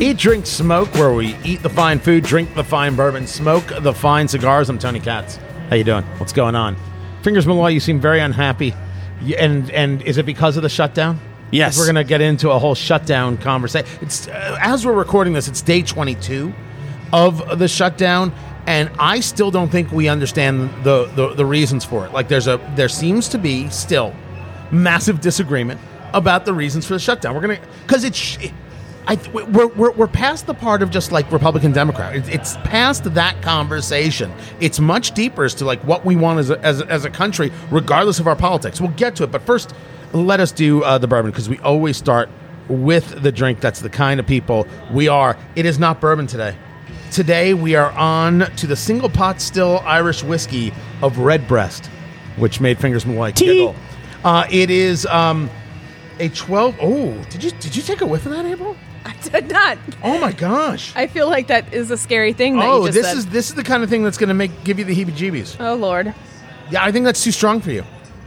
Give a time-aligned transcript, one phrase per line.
[0.00, 3.94] Eat, drink, smoke, where we eat the fine food, drink the fine bourbon, smoke the
[3.94, 4.68] fine cigars.
[4.68, 5.36] I'm Tony Katz.
[5.70, 6.02] How you doing?
[6.18, 6.76] What's going on?
[7.22, 8.74] Fingers Malloy, you seem very unhappy.
[9.38, 11.20] And and is it because of the shutdown?
[11.52, 11.78] Yes.
[11.78, 13.88] We're gonna get into a whole shutdown conversation.
[14.02, 16.52] It's uh, as we're recording this, it's day 22
[17.12, 18.32] of the shutdown,
[18.66, 22.12] and I still don't think we understand the, the the reasons for it.
[22.12, 24.12] Like there's a there seems to be still
[24.72, 25.80] massive disagreement
[26.12, 27.32] about the reasons for the shutdown.
[27.34, 28.38] We're gonna because it's.
[29.06, 32.16] I, th- we're, we're, we're past the part of just like Republican Democrat.
[32.16, 34.32] It, it's past that conversation.
[34.60, 37.52] It's much deeper as to like what we want as a, as, as a country,
[37.70, 38.80] regardless of our politics.
[38.80, 39.74] We'll get to it, but first,
[40.14, 42.30] let us do uh, the bourbon because we always start
[42.68, 43.60] with the drink.
[43.60, 45.36] That's the kind of people we are.
[45.54, 46.56] It is not bourbon today.
[47.10, 51.86] Today we are on to the single pot still Irish whiskey of Redbreast,
[52.36, 53.76] which made Fingers Malloy giggle.
[54.24, 55.50] Uh, it is um,
[56.18, 56.74] a twelve.
[56.80, 58.76] Oh, did you did you take a whiff of that, April?
[59.32, 59.78] I did not.
[60.02, 60.92] Oh my gosh!
[60.96, 63.16] I feel like that is a scary thing that oh, you just this said.
[63.18, 65.56] is this is the kind of thing that's going to make give you the heebie-jeebies.
[65.60, 66.14] oh Lord,
[66.70, 67.84] Yeah, I think that's too strong for you.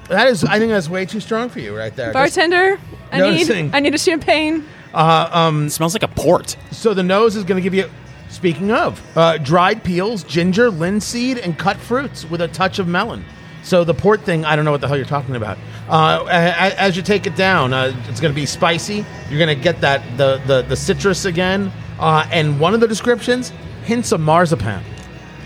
[0.10, 2.14] That is, I think that's way too strong for you right there.
[2.14, 2.80] Bartender.
[3.12, 3.66] I Noticing.
[3.68, 4.66] need I need a champagne.
[4.96, 6.56] It smells like a port.
[6.72, 7.90] so the nose is going to give you.
[8.30, 13.24] Speaking of uh, dried peels, ginger, linseed, and cut fruits with a touch of melon.
[13.68, 15.58] So the port thing, I don't know what the hell you're talking about.
[15.90, 19.06] Uh, a- a- as you take it down, uh, it's going to be spicy.
[19.30, 22.88] You're going to get that the the, the citrus again, uh, and one of the
[22.88, 23.52] descriptions
[23.84, 24.82] hints of marzipan,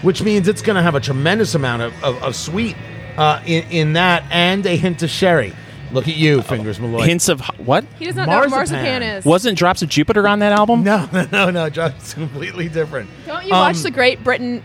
[0.04, 2.76] which means it's going to have a tremendous amount of, of, of sweet
[3.18, 5.54] uh, in in that, and a hint of sherry.
[5.92, 7.02] Look at you, fingers Malloy.
[7.06, 7.84] Hints of h- what?
[8.00, 8.84] He does not know what Marzipan.
[8.84, 9.26] marzipan is.
[9.26, 10.84] Wasn't Drops of Jupiter on that album?
[10.84, 11.92] No, no, no, no, John.
[11.98, 13.10] It's completely different.
[13.26, 14.64] Don't you watch Um, the Great Britain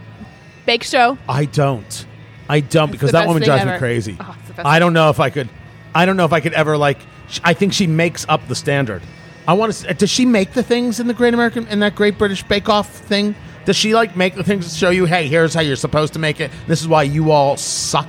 [0.67, 1.17] Bake Show?
[1.29, 2.07] I don't.
[2.49, 3.79] I don't because that best woman thing drives me ever.
[3.79, 4.17] crazy.
[4.21, 5.49] Oh, it's the best I don't know if I could.
[5.95, 6.99] I don't know if I could ever like.
[7.29, 9.03] sh- I think she makes up the standard.
[9.49, 9.95] I want to.
[9.95, 12.89] Does she make the things in the Great American in that Great British Bake Off
[12.91, 13.35] thing?
[13.65, 16.19] Does she like make the things to show you, hey, here's how you're supposed to
[16.21, 16.51] make it.
[16.69, 18.09] This is why you all suck.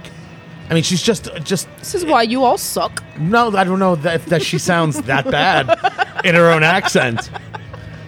[0.69, 3.03] I mean, she's just just This is why you all suck.
[3.17, 3.55] no.
[3.55, 5.69] I don't know that, that she sounds that bad
[6.25, 7.31] in her own accent.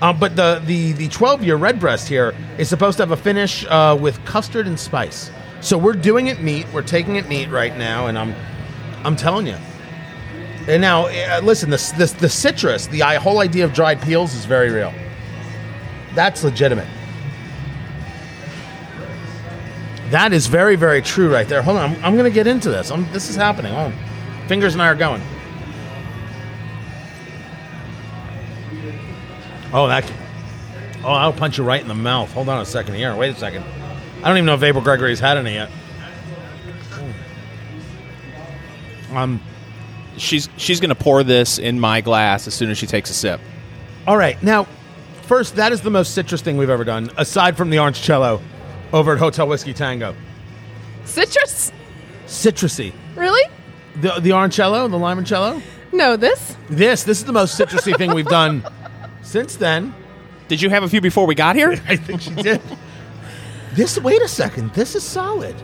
[0.01, 3.65] Um, but the the the 12 year redbreast here is supposed to have a finish
[3.69, 5.31] uh, with custard and spice.
[5.61, 6.65] So we're doing it neat.
[6.73, 8.33] We're taking it neat right now, and I'm
[9.03, 9.55] I'm telling you.
[10.67, 14.33] And now, uh, listen, this this the citrus, the i- whole idea of dried peels
[14.35, 14.93] is very real.
[16.15, 16.87] That's legitimate.
[20.11, 21.61] That is very very true right there.
[21.61, 22.89] Hold on, I'm, I'm going to get into this.
[22.91, 23.73] I'm, this is happening.
[23.73, 24.47] Hold on.
[24.47, 25.21] Fingers and I are going.
[29.71, 30.11] Oh, that.
[31.03, 32.31] Oh, I'll punch you right in the mouth.
[32.33, 33.15] Hold on a second here.
[33.15, 33.63] Wait a second.
[34.21, 35.69] I don't even know if April Gregory's had any yet.
[39.13, 39.41] Um.
[40.17, 43.39] She's she's gonna pour this in my glass as soon as she takes a sip.
[44.05, 44.41] All right.
[44.43, 44.67] Now,
[45.23, 48.41] first, that is the most citrus thing we've ever done, aside from the orange cello
[48.91, 50.15] over at Hotel Whiskey Tango.
[51.05, 51.71] Citrus?
[52.27, 52.93] Citrusy.
[53.15, 53.49] Really?
[54.01, 55.61] The the orange cello, the limoncello.
[55.93, 56.57] No, this.
[56.69, 58.63] This this is the most citrusy thing we've done
[59.21, 59.93] since then.
[60.49, 61.71] Did you have a few before we got here?
[61.87, 62.61] I think she did.
[63.73, 63.99] This.
[63.99, 64.71] Wait a second.
[64.73, 65.55] This is solid.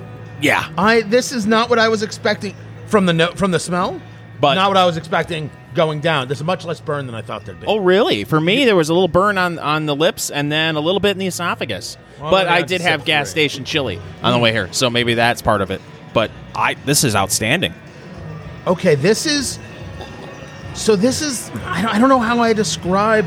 [0.42, 0.70] yeah.
[0.78, 2.56] I this is not what I was expecting
[2.88, 4.02] from the no, from the smell,
[4.40, 6.28] But- not what I was expecting going down.
[6.30, 7.68] There's much less burn than I thought there'd be.
[7.68, 8.24] Oh, really?
[8.24, 11.02] For me, there was a little burn on, on the lips and then a little
[11.02, 11.98] bit in the esophagus.
[12.22, 13.42] Well, but I did have gas three.
[13.50, 15.82] station chili on the way here, so maybe that's part of it.
[16.14, 17.74] But I this is outstanding.
[18.68, 19.60] Okay, this is.
[20.76, 21.50] So this is.
[21.66, 23.26] I don't, I don't know how I describe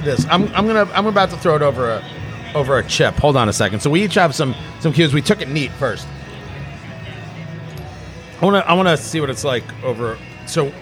[0.00, 0.24] this.
[0.26, 0.88] I'm, I'm gonna.
[0.94, 2.04] I'm about to throw it over a,
[2.54, 3.14] over a chip.
[3.16, 3.80] Hold on a second.
[3.80, 5.12] So we each have some some cues.
[5.12, 6.06] We took it neat first.
[8.40, 8.70] I want to.
[8.70, 10.18] I want to see what it's like over.
[10.46, 10.72] So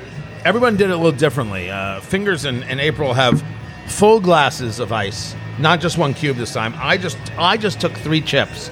[0.44, 1.70] everyone did it a little differently.
[1.70, 3.42] Uh, Fingers and, and April have
[3.86, 6.74] full glasses of ice, not just one cube this time.
[6.76, 8.70] I just I just took three chips,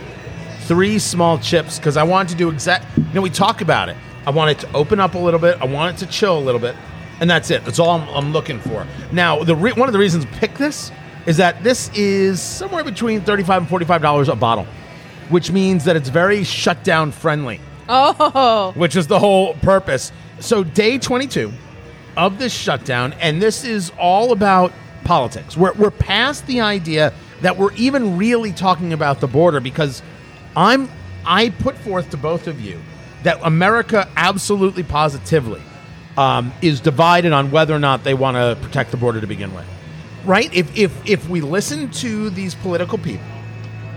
[0.62, 2.86] three small chips because I wanted to do exact.
[2.96, 3.96] You know, we talk about it.
[4.26, 5.60] I want it to open up a little bit.
[5.60, 6.76] I want it to chill a little bit,
[7.20, 7.64] and that's it.
[7.64, 8.86] That's all I'm, I'm looking for.
[9.12, 10.92] Now, the re- one of the reasons pick this
[11.30, 14.66] is that this is somewhere between thirty-five and forty-five dollars a bottle,
[15.28, 17.60] which means that it's very shutdown friendly
[17.92, 20.12] Oh, which is the whole purpose.
[20.38, 21.52] So, day 22
[22.16, 24.72] of this shutdown, and this is all about
[25.04, 25.56] politics.
[25.56, 30.02] We're, we're past the idea that we're even really talking about the border because
[30.56, 30.88] I'm
[31.24, 32.80] I put forth to both of you
[33.24, 35.60] that America absolutely positively
[36.16, 39.54] um, is divided on whether or not they want to protect the border to begin
[39.54, 39.66] with.
[40.24, 40.52] Right?
[40.52, 43.26] If if if we listen to these political people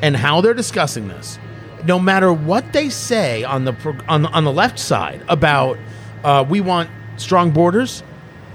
[0.02, 1.38] and how they're discussing this,
[1.86, 3.76] no matter what they say on the
[4.08, 5.78] on, on the left side about
[6.24, 8.04] uh, we want strong borders,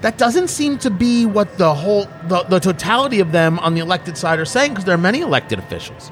[0.01, 3.81] that doesn't seem to be what the whole the, the totality of them on the
[3.81, 6.11] elected side are saying because there are many elected officials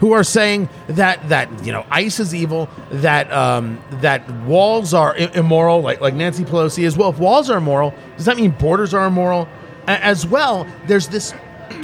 [0.00, 5.14] who are saying that that you know ICE is evil, that um, that walls are
[5.14, 6.96] I- immoral, like like Nancy Pelosi is.
[6.96, 9.46] Well, if walls are immoral, does that mean borders are immoral
[9.86, 10.66] as well?
[10.86, 11.34] There's this.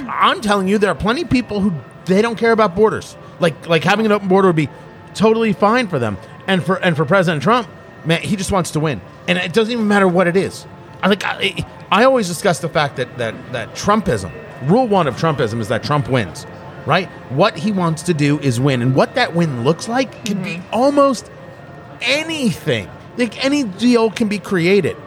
[0.09, 1.73] I'm telling you, there are plenty of people who
[2.05, 3.15] they don't care about borders.
[3.39, 4.69] Like like having an open border would be
[5.13, 6.17] totally fine for them,
[6.47, 7.67] and for and for President Trump,
[8.05, 10.65] man, he just wants to win, and it doesn't even matter what it is.
[11.01, 14.31] I like I, I always discuss the fact that that that Trumpism,
[14.63, 16.45] rule one of Trumpism is that Trump wins,
[16.85, 17.07] right?
[17.29, 20.55] What he wants to do is win, and what that win looks like can be
[20.55, 20.73] mm-hmm.
[20.73, 21.29] almost
[22.01, 22.89] anything.
[23.17, 24.97] Like any deal can be created,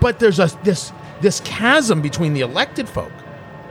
[0.00, 3.12] but there's a this this chasm between the elected folk,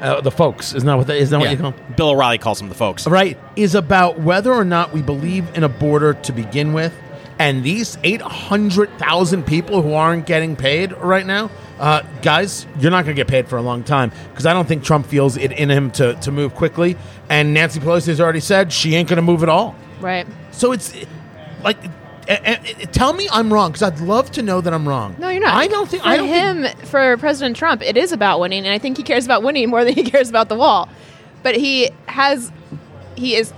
[0.02, 1.96] uh, the folks is not what that is not what you call 'em?
[1.96, 3.08] Bill O'Reilly calls them the folks.
[3.08, 6.94] right, is about whether or not we believe in a border to begin with.
[7.40, 11.50] And these 800,000 people who aren't getting paid right now,
[11.80, 14.68] uh, guys, you're not going to get paid for a long time because I don't
[14.68, 16.96] think Trump feels it in him to, to move quickly.
[17.30, 19.76] And Nancy Pelosi has already said she ain't going to move at all.
[20.00, 20.28] Right.
[20.52, 20.94] So it's
[21.64, 21.78] like,
[22.28, 25.16] eh, eh, tell me I'm wrong because I'd love to know that I'm wrong.
[25.20, 25.54] No, you're not.
[25.56, 26.04] I don't think.
[26.04, 28.98] For I don't think- him, for President Trump, it is about winning, and I think
[28.98, 30.90] he cares about winning more than he cares about the wall.
[31.44, 32.52] But he has,
[33.16, 33.54] he is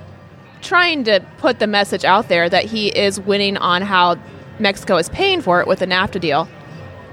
[0.61, 4.17] trying to put the message out there that he is winning on how
[4.57, 6.47] Mexico is paying for it with the NAFTA deal.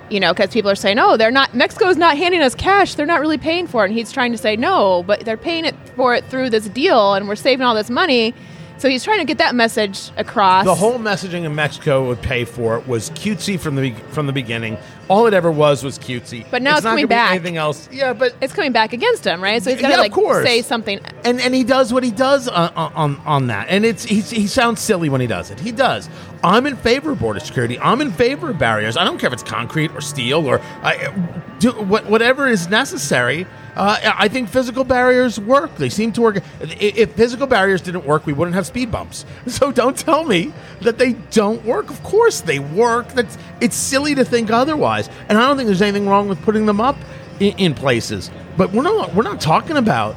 [0.09, 1.55] You know, because people are saying, "Oh, they're not.
[1.55, 2.95] Mexico is not handing us cash.
[2.97, 5.65] They're not really paying for it." And he's trying to say, "No, but they're paying
[5.65, 8.35] it for it through this deal, and we're saving all this money."
[8.79, 10.65] So he's trying to get that message across.
[10.65, 14.33] The whole messaging in Mexico would pay for it was cutesy from the from the
[14.33, 14.77] beginning.
[15.09, 16.45] All it ever was was cutesy.
[16.51, 17.31] But now it's not coming back.
[17.33, 17.89] anything else?
[17.93, 19.63] Yeah, but it's coming back against him, right?
[19.63, 20.01] So he's got to Yeah,
[20.35, 21.01] like say something.
[21.25, 24.47] and and he does what he does on on, on that, and it's he, he
[24.47, 25.61] sounds silly when he does it.
[25.61, 26.09] He does.
[26.43, 27.79] I'm in favor of border security.
[27.79, 28.97] I'm in favor of barriers.
[28.97, 31.13] I don't care if it's concrete or steel or I,
[31.61, 33.47] do, what, whatever is necessary.
[33.75, 35.77] Uh, I think physical barriers work.
[35.77, 36.43] They seem to work.
[36.61, 39.25] If physical barriers didn't work, we wouldn't have speed bumps.
[39.53, 41.91] So don't tell me that they don't work.
[41.91, 43.09] Of course they work.
[43.13, 45.09] That's it's silly to think otherwise.
[45.29, 46.97] And I don't think there's anything wrong with putting them up
[47.39, 48.31] in, in places.
[48.57, 50.17] But we're not we're not talking about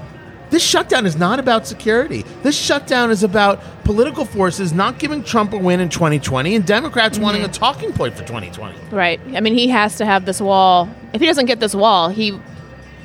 [0.50, 2.24] this shutdown is not about security.
[2.44, 7.18] This shutdown is about political forces not giving Trump a win in 2020 and Democrats
[7.20, 8.78] wanting a talking point for 2020.
[8.92, 9.20] Right.
[9.34, 10.90] I mean, he has to have this wall.
[11.14, 12.40] If he doesn't get this wall, he.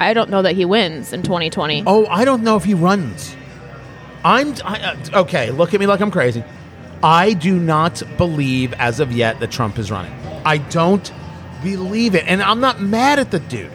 [0.00, 1.84] I don't know that he wins in 2020.
[1.86, 3.36] Oh, I don't know if he runs.
[4.24, 5.50] I'm I, uh, okay.
[5.50, 6.42] Look at me like I'm crazy.
[7.02, 10.12] I do not believe as of yet that Trump is running.
[10.44, 11.12] I don't
[11.62, 13.72] believe it, and I'm not mad at the dude.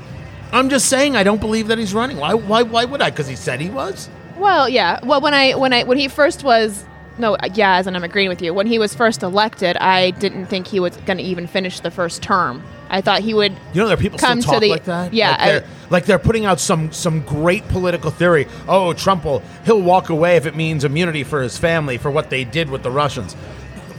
[0.51, 2.17] I'm just saying I don't believe that he's running.
[2.17, 2.33] Why?
[2.33, 2.63] Why?
[2.63, 3.09] Why would I?
[3.09, 4.09] Because he said he was.
[4.37, 4.99] Well, yeah.
[5.03, 6.85] Well, when I when I when he first was
[7.17, 8.53] no, yeah, as in I'm agreeing with you.
[8.53, 11.91] When he was first elected, I didn't think he was going to even finish the
[11.91, 12.63] first term.
[12.89, 13.51] I thought he would.
[13.73, 15.13] You know, there are people come still to talk the- like that.
[15.13, 18.47] yeah, like they're, like they're putting out some some great political theory.
[18.67, 22.29] Oh, Trump will he'll walk away if it means immunity for his family for what
[22.29, 23.35] they did with the Russians.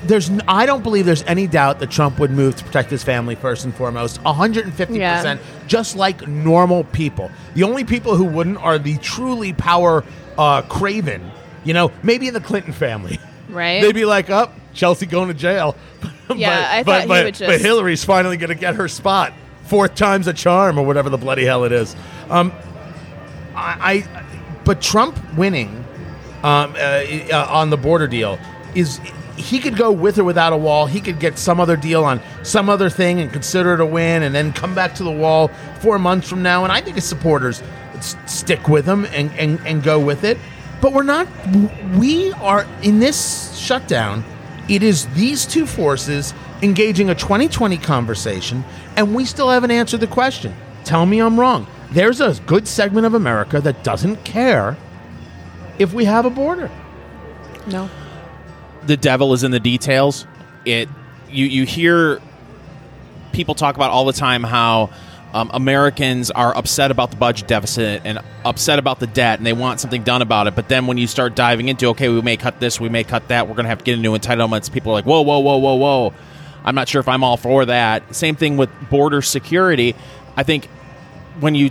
[0.04, 3.02] There's, n- I don't believe there's any doubt that Trump would move to protect his
[3.02, 4.22] family first and foremost.
[4.22, 5.16] 150 Yeah.
[5.16, 7.28] percent, just like normal people.
[7.54, 10.04] The only people who wouldn't are the truly power
[10.38, 11.28] uh, craven.
[11.64, 13.18] You know, maybe in the Clinton family.
[13.48, 13.80] Right.
[13.80, 15.76] They'd be like, "Up, Chelsea going to jail."
[16.36, 18.88] Yeah, but, I but, thought he but, would but Hillary's finally going to get her
[18.88, 19.32] spot.
[19.64, 21.94] Fourth time's a charm, or whatever the bloody hell it is.
[22.30, 22.52] Um,
[23.54, 24.24] I, I
[24.64, 25.68] but Trump winning
[26.42, 28.38] um, uh, uh, on the border deal
[28.74, 29.00] is
[29.36, 30.86] he could go with or without a wall.
[30.86, 34.22] He could get some other deal on some other thing and consider it a win,
[34.22, 35.48] and then come back to the wall
[35.80, 36.64] four months from now.
[36.64, 37.62] And I think his supporters
[37.94, 40.38] s- stick with him and, and, and go with it.
[40.80, 41.26] But we're not.
[41.96, 44.24] We are in this shutdown.
[44.68, 48.64] It is these two forces engaging a 2020 conversation,
[48.96, 50.54] and we still haven't answered the question.
[50.84, 51.66] Tell me I'm wrong.
[51.90, 54.76] There's a good segment of America that doesn't care
[55.78, 56.70] if we have a border.
[57.66, 57.88] no.
[58.86, 60.26] the devil is in the details.
[60.64, 60.88] It
[61.30, 62.20] you you hear
[63.32, 64.90] people talk about all the time how
[65.36, 69.52] um, Americans are upset about the budget deficit and upset about the debt, and they
[69.52, 70.54] want something done about it.
[70.54, 73.28] But then when you start diving into, okay, we may cut this, we may cut
[73.28, 74.72] that, we're going to have to get into entitlements.
[74.72, 76.14] People are like, whoa, whoa, whoa, whoa, whoa.
[76.64, 78.16] I'm not sure if I'm all for that.
[78.16, 79.94] Same thing with border security.
[80.38, 80.68] I think
[81.38, 81.70] when you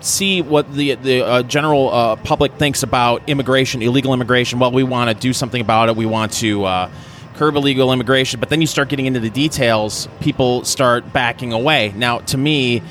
[0.00, 4.60] see what the the uh, general uh, public thinks about immigration, illegal immigration.
[4.60, 5.96] Well, we want to do something about it.
[5.96, 6.90] We want to uh,
[7.36, 8.40] curb illegal immigration.
[8.40, 10.08] But then you start getting into the details.
[10.20, 11.92] People start backing away.
[11.96, 12.82] Now, to me.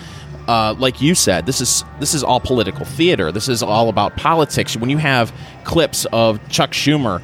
[0.48, 3.32] Uh, like you said, this is this is all political theater.
[3.32, 4.76] This is all about politics.
[4.76, 5.32] When you have
[5.64, 7.22] clips of Chuck Schumer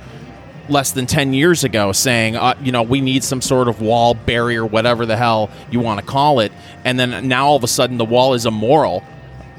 [0.69, 4.13] less than 10 years ago saying, uh, you know, we need some sort of wall,
[4.13, 6.51] barrier, whatever the hell you want to call it.
[6.85, 9.03] And then now all of a sudden the wall is immoral.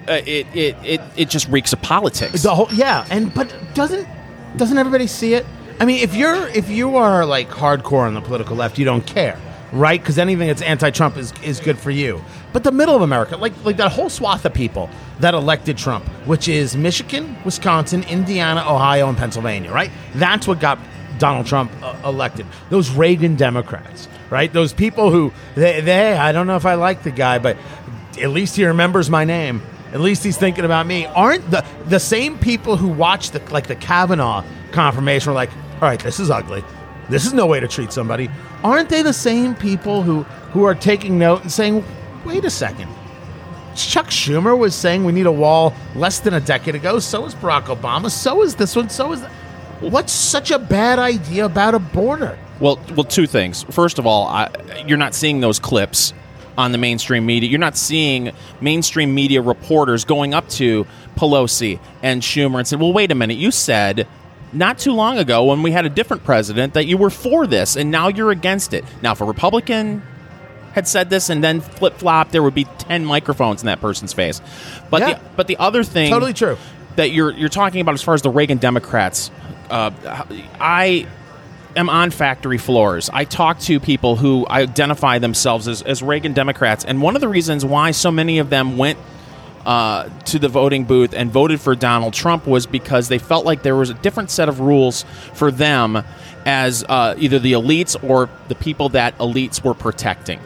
[0.09, 2.43] Uh, it, it, it, it just reeks of politics.
[2.43, 4.09] The whole yeah, and but doesn't
[4.57, 5.45] doesn't everybody see it?
[5.81, 9.07] I mean, if you're if you are like hardcore on the political left, you don't
[9.07, 9.39] care,
[9.73, 10.01] right?
[10.01, 12.23] Because anything that's anti-Trump is is good for you.
[12.53, 16.05] But the middle of America, like like that whole swath of people that elected Trump,
[16.27, 19.91] which is Michigan, Wisconsin, Indiana, Ohio, and Pennsylvania, right?
[20.15, 20.79] That's what got
[21.19, 22.47] Donald Trump uh, elected.
[22.71, 24.53] Those Reagan Democrats, right?
[24.53, 27.57] Those people who they, they I don't know if I like the guy, but
[28.21, 29.63] at least he remembers my name.
[29.93, 31.07] At least he's thinking about me.
[31.07, 35.89] Aren't the the same people who watched the like the Kavanaugh confirmation were like, all
[35.89, 36.65] right, this is ugly.
[37.09, 38.29] This is no way to treat somebody.
[38.63, 41.85] Aren't they the same people who who are taking note and saying,
[42.25, 42.89] wait a second?
[43.77, 46.99] Chuck Schumer was saying we need a wall less than a decade ago.
[46.99, 48.11] So is Barack Obama.
[48.11, 48.89] So is this one.
[48.91, 49.23] So is.
[49.81, 52.37] What's such a bad idea about a border?
[52.59, 53.63] Well, well, two things.
[53.71, 54.51] First of all, I,
[54.85, 56.13] you're not seeing those clips
[56.57, 57.49] on the mainstream media.
[57.49, 62.93] You're not seeing mainstream media reporters going up to Pelosi and Schumer and saying, "Well,
[62.93, 63.37] wait a minute.
[63.37, 64.09] You said
[64.53, 67.77] not too long ago when we had a different president that you were for this,
[67.77, 70.03] and now you're against it." Now, if a Republican
[70.73, 74.13] had said this and then flip flop, there would be ten microphones in that person's
[74.13, 74.41] face.
[74.91, 75.15] But Yeah.
[75.15, 76.57] the, but the other thing, Totally true.
[76.97, 79.31] that you're you're talking about as far as the Reagan Democrats.
[79.71, 79.91] Uh,
[80.61, 81.07] I
[81.77, 83.11] am on factory floors.
[83.13, 87.29] I talk to people who identify themselves as, as Reagan Democrats, and one of the
[87.29, 88.99] reasons why so many of them went
[89.69, 93.63] uh, to the voting booth and voted for Donald Trump was because they felt like
[93.63, 96.03] there was a different set of rules for them
[96.47, 100.41] as uh, either the elites or the people that elites were protecting.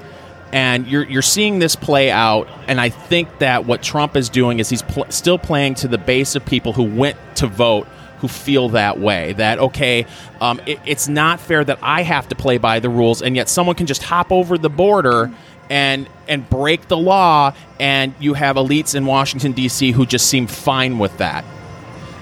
[0.50, 4.59] And you're, you're seeing this play out, and I think that what Trump is doing
[4.59, 7.87] is he's pl- still playing to the base of people who went to vote
[8.19, 9.35] who feel that way.
[9.35, 10.07] That, okay,
[10.41, 13.49] um, it, it's not fair that I have to play by the rules, and yet
[13.49, 15.31] someone can just hop over the border
[15.73, 19.93] and and break the law, and you have elites in Washington D.C.
[19.93, 21.47] who just seem fine with that.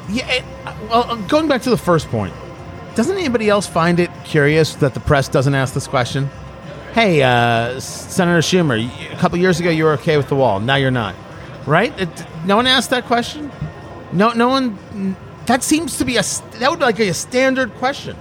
[0.09, 0.31] Yeah.
[0.31, 0.45] It,
[0.89, 2.33] well, uh, going back to the first point,
[2.95, 6.31] doesn't anybody else find it curious that the press doesn't ask this question?
[6.93, 8.79] Hey, uh, Senator Schumer,
[9.13, 10.61] a couple years ago you were okay with the wall.
[10.61, 11.17] Now you're not,
[11.67, 11.93] right?
[12.01, 12.09] It,
[12.45, 13.51] no one asked that question.
[14.13, 15.17] No, no one.
[15.47, 18.17] That seems to be a that would be like a standard question,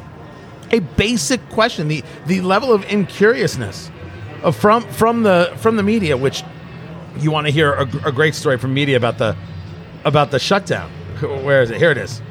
[0.71, 1.87] a basic question.
[1.87, 3.91] The the level of incuriousness
[4.43, 6.43] of from from the from the media, which
[7.17, 9.35] you want to hear a, a great story from media about the
[10.05, 10.89] about the shutdown.
[11.21, 11.77] Where is it?
[11.77, 12.21] Here it is.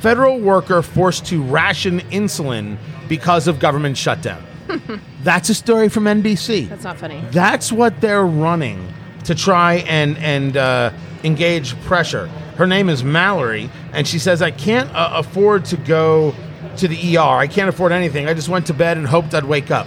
[0.00, 4.44] Federal worker forced to ration insulin because of government shutdown.
[5.22, 6.68] That's a story from NBC.
[6.68, 7.22] That's not funny.
[7.30, 8.92] That's what they're running
[9.24, 10.90] to try and and uh,
[11.22, 12.28] engage pressure.
[12.56, 16.34] Her name is Mallory, and she says, "I can't uh, afford to go
[16.76, 17.20] to the ER.
[17.20, 18.26] I can't afford anything.
[18.26, 19.86] I just went to bed and hoped I'd wake up."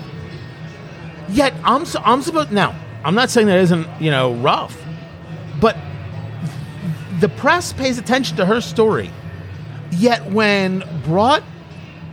[1.30, 2.76] Yet I'm I'm supposed now.
[3.04, 4.78] I'm not saying that isn't you know rough,
[5.60, 5.78] but
[7.20, 9.12] the press pays attention to her story.
[9.92, 11.44] Yet when brought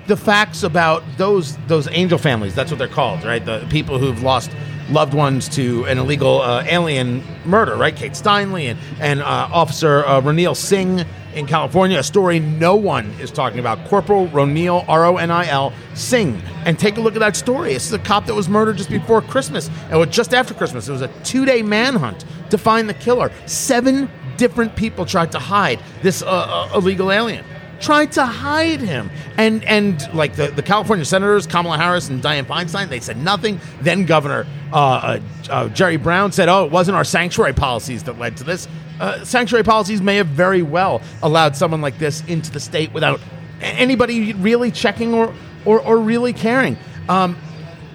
[0.07, 3.45] the facts about those those angel families, that's what they're called, right?
[3.45, 4.51] The people who've lost
[4.91, 7.95] loved ones to an illegal uh, alien murder, right?
[7.95, 13.11] Kate Steinle and and uh, Officer uh, Ronil Singh in California, a story no one
[13.21, 13.85] is talking about.
[13.89, 17.73] Corporal Ronil R O N I L Singh, and take a look at that story.
[17.75, 20.89] This is a cop that was murdered just before Christmas, and just after Christmas.
[20.89, 23.31] It was a two day manhunt to find the killer.
[23.47, 27.45] Seven different people tried to hide this uh, uh, illegal alien
[27.81, 29.11] tried to hide him.
[29.37, 33.61] And and like the, the California senators, Kamala Harris and Dianne Feinstein, they said nothing.
[33.81, 38.37] Then Governor uh, uh, Jerry Brown said, "Oh, it wasn't our sanctuary policies that led
[38.39, 38.67] to this.
[39.01, 43.21] Uh, sanctuary policies may have very well allowed someone like this into the state without
[43.61, 45.35] anybody really checking or
[45.65, 46.77] or, or really caring."
[47.09, 47.37] Um,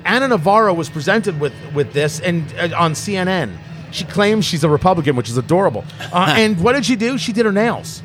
[0.05, 3.57] Ana Navarro was presented with with this and uh, on CNN.
[3.91, 5.83] She claims she's a Republican, which is adorable.
[6.11, 7.17] Uh, and what did she do?
[7.17, 8.03] She did her nails.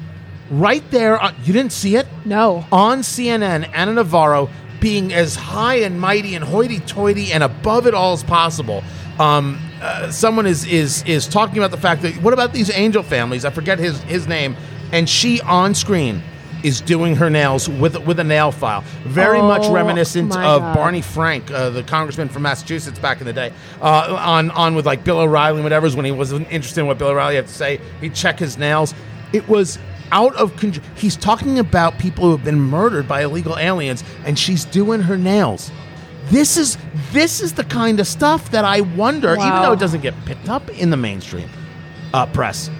[0.50, 2.06] Right there, uh, you didn't see it?
[2.24, 2.66] No.
[2.70, 8.12] On CNN, Ana Navarro being as high and mighty and hoity-toity and above it all
[8.12, 8.84] as possible.
[9.18, 13.02] Um, uh, someone is is is talking about the fact that what about these angel
[13.02, 13.44] families?
[13.44, 14.56] I forget his his name,
[14.92, 16.22] and she on screen
[16.62, 20.74] is doing her nails with with a nail file, very much Oh, reminiscent of God.
[20.74, 24.86] Barney Frank, uh, the congressman from Massachusetts back in the day, uh, on on with
[24.86, 27.52] like Bill O'Reilly and whatever's when he wasn't interested in what Bill O'Reilly had to
[27.52, 28.94] say, he'd check his nails.
[29.34, 29.78] It was
[30.12, 30.86] out of control.
[30.96, 35.18] He's talking about people who have been murdered by illegal aliens, and she's doing her
[35.18, 35.70] nails.
[36.26, 36.78] This is
[37.12, 40.48] this is the kind of stuff that I wonder, even though it doesn't get picked
[40.48, 41.48] up in the mainstream
[42.12, 42.70] uh, press.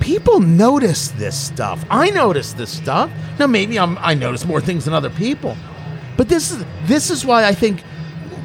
[0.00, 1.84] People notice this stuff.
[1.90, 3.10] I notice this stuff.
[3.38, 5.56] Now, maybe I'm, I notice more things than other people,
[6.16, 7.80] But this is this is why I think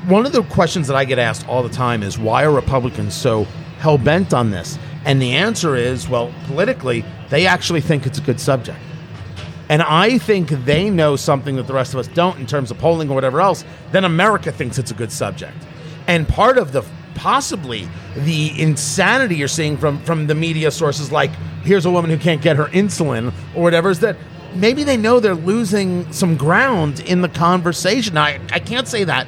[0.08, 3.14] one of the questions that I get asked all the time is why are Republicans
[3.14, 3.46] so
[3.80, 4.78] hell bent on this?
[5.06, 8.80] And the answer is, well, politically, they actually think it's a good subject.
[9.70, 12.78] And I think they know something that the rest of us don't in terms of
[12.78, 15.58] polling or whatever else, then America thinks it's a good subject.
[16.08, 16.84] And part of the
[17.16, 21.32] possibly the insanity you're seeing from from the media sources like
[21.64, 24.18] here's a woman who can't get her insulin or whatever is that
[24.56, 28.18] maybe they know they're losing some ground in the conversation.
[28.18, 29.28] I, I can't say that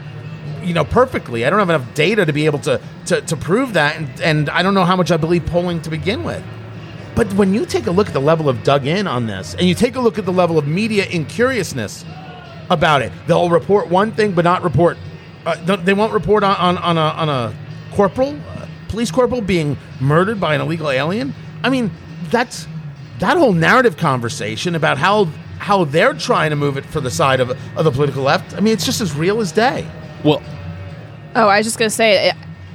[0.64, 1.46] you know perfectly.
[1.46, 4.50] I don't have enough data to be able to to, to prove that and, and
[4.50, 6.44] I don't know how much I believe polling to begin with.
[7.16, 9.68] But when you take a look at the level of dug in on this, and
[9.68, 12.04] you take a look at the level of media incuriousness
[12.70, 14.98] about it, they'll report one thing but not report.
[15.46, 17.56] Uh, they won't report on, on, on, a, on a
[17.94, 21.34] corporal, uh, police corporal being murdered by an illegal alien.
[21.64, 21.90] I mean,
[22.32, 22.68] that's
[23.20, 25.26] that whole narrative conversation about how
[25.58, 28.54] how they're trying to move it for the side of, of the political left.
[28.56, 29.90] I mean, it's just as real as day.
[30.24, 30.44] Well,
[31.34, 32.34] oh, I was just going to say,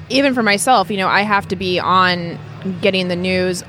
[0.09, 2.39] even for myself, you know, I have to be on
[2.81, 3.63] getting the news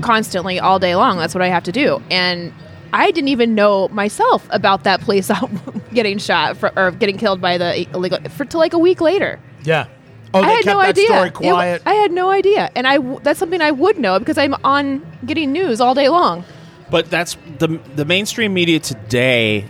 [0.00, 1.18] constantly all day long.
[1.18, 2.02] That's what I have to do.
[2.10, 2.52] And
[2.92, 5.30] I didn't even know myself about that police
[5.92, 9.40] getting shot for, or getting killed by the illegal for to like a week later.
[9.64, 9.88] Yeah.
[10.34, 11.30] Oh, I had no idea.
[11.30, 11.82] quiet.
[11.82, 15.06] It, I had no idea, and I that's something I would know because I'm on
[15.24, 16.44] getting news all day long.
[16.90, 19.64] But that's the the mainstream media today.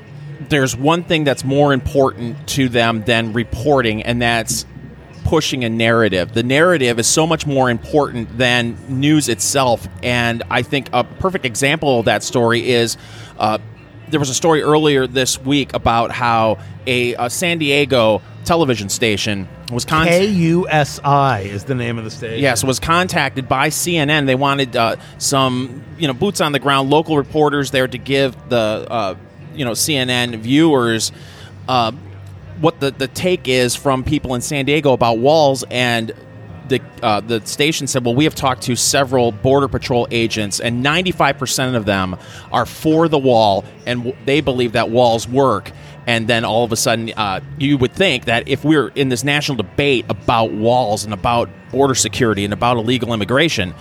[0.49, 4.66] There's one thing that's more important to them than reporting, and that's
[5.26, 6.33] pushing a narrative.
[6.33, 9.87] The narrative is so much more important than news itself.
[10.02, 12.97] And I think a perfect example of that story is
[13.38, 13.59] uh,
[14.09, 19.49] there was a story earlier this week about how a, a San Diego television station
[19.73, 20.30] was contacted.
[20.30, 22.40] KUSI is the name of the station.
[22.40, 24.26] Yes, was contacted by CNN.
[24.26, 28.37] They wanted uh, some, you know, boots on the ground, local reporters there to give
[28.49, 29.16] the, uh,
[29.54, 31.11] you know, CNN viewers
[31.68, 31.90] uh,
[32.60, 36.12] what the, the take is from people in San Diego about walls and
[36.68, 40.82] the uh, the station said, "Well, we have talked to several border patrol agents, and
[40.82, 42.16] 95 percent of them
[42.50, 45.71] are for the wall, and w- they believe that walls work."
[46.08, 49.25] And then all of a sudden, uh, you would think that if we're in this
[49.25, 53.75] national debate about walls and about border security and about illegal immigration,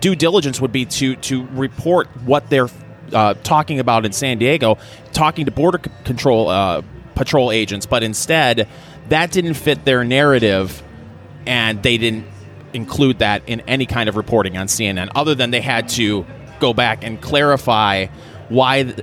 [0.00, 2.68] due diligence would be to to report what they're
[3.12, 4.78] uh, talking about in San Diego,
[5.12, 6.82] talking to border c- control uh,
[7.20, 8.66] patrol agents, but instead
[9.10, 10.82] that didn't fit their narrative
[11.44, 12.24] and they didn't
[12.72, 16.24] include that in any kind of reporting on CNN other than they had to
[16.60, 18.06] go back and clarify
[18.48, 18.94] why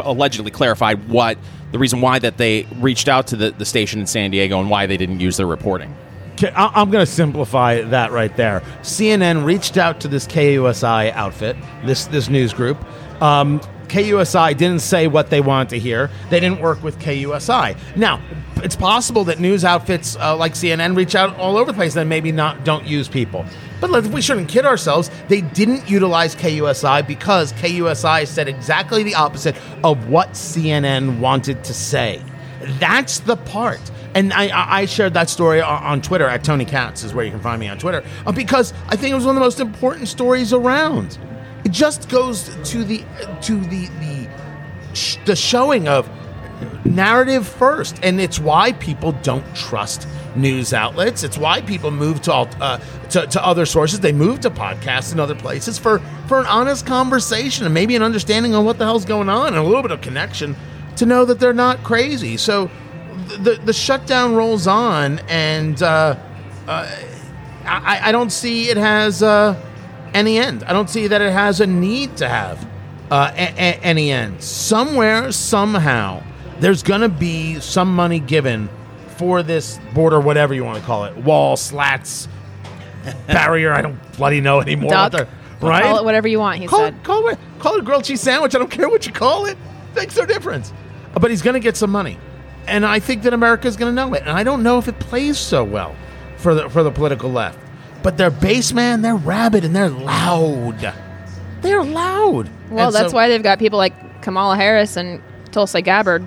[0.00, 1.38] allegedly clarified what
[1.72, 4.68] the reason why that they reached out to the, the station in San Diego and
[4.68, 5.96] why they didn't use their reporting.
[6.32, 8.60] Okay, I'm going to simplify that right there.
[8.82, 12.76] CNN reached out to this KUSI outfit, this this news group,
[13.22, 16.10] um, KUSI didn't say what they wanted to hear.
[16.30, 17.76] They didn't work with KUSI.
[17.96, 18.20] Now,
[18.56, 22.08] it's possible that news outfits uh, like CNN reach out all over the place and
[22.08, 23.44] maybe not don't use people.
[23.80, 25.10] But we shouldn't kid ourselves.
[25.28, 31.74] They didn't utilize KUSI because KUSI said exactly the opposite of what CNN wanted to
[31.74, 32.22] say.
[32.78, 33.80] That's the part.
[34.14, 37.40] And I, I shared that story on Twitter at Tony Katz is where you can
[37.40, 40.08] find me on Twitter uh, because I think it was one of the most important
[40.08, 41.18] stories around.
[41.66, 43.04] It just goes to the
[43.42, 44.28] to the the
[45.24, 46.08] the showing of
[46.84, 51.24] narrative first, and it's why people don't trust news outlets.
[51.24, 52.78] It's why people move to, uh,
[53.10, 53.98] to, to other sources.
[53.98, 55.98] They move to podcasts and other places for
[56.28, 59.56] for an honest conversation and maybe an understanding on what the hell's going on and
[59.56, 60.54] a little bit of connection
[60.94, 62.36] to know that they're not crazy.
[62.36, 62.70] So
[63.40, 66.16] the the shutdown rolls on, and uh,
[66.68, 66.96] uh,
[67.64, 69.20] I, I don't see it has.
[69.20, 69.60] Uh,
[70.16, 70.64] any end.
[70.64, 72.64] I don't see that it has a need to have
[73.10, 74.42] uh, a- a- any end.
[74.42, 76.22] Somewhere, somehow,
[76.60, 78.68] there's going to be some money given
[79.16, 82.28] for this border, whatever you want to call it, wall, slats,
[83.26, 83.72] barrier.
[83.72, 84.90] I don't bloody know anymore.
[84.90, 85.12] Duck.
[85.12, 85.28] The,
[85.60, 85.82] right?
[85.84, 86.58] Call it whatever you want.
[86.60, 86.94] He call said.
[86.94, 88.54] It, call it call it a grilled cheese sandwich.
[88.54, 89.56] I don't care what you call it.
[89.94, 90.72] Makes no difference.
[91.18, 92.18] But he's going to get some money,
[92.66, 94.20] and I think that America is going to know it.
[94.22, 95.94] And I don't know if it plays so well
[96.36, 97.58] for the for the political left.
[98.06, 100.94] But their bass man, they're rabid and they're loud.
[101.60, 102.48] They're loud.
[102.70, 106.24] Well, And that's so- why they've got people like Kamala Harris and Tulsi Gabbard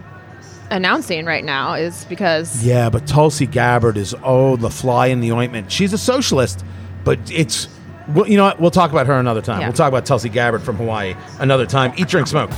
[0.72, 5.32] announcing right now is because Yeah, but Tulsi Gabbard is oh the fly in the
[5.32, 5.72] ointment.
[5.72, 6.65] She's a socialist,
[7.06, 7.70] but it's
[8.10, 8.60] well, you know what?
[8.60, 9.62] We'll talk about her another time.
[9.62, 9.68] Yeah.
[9.68, 11.94] We'll talk about Tulsi Gabbard from Hawaii another time.
[11.96, 12.52] Eat, drink, smoke.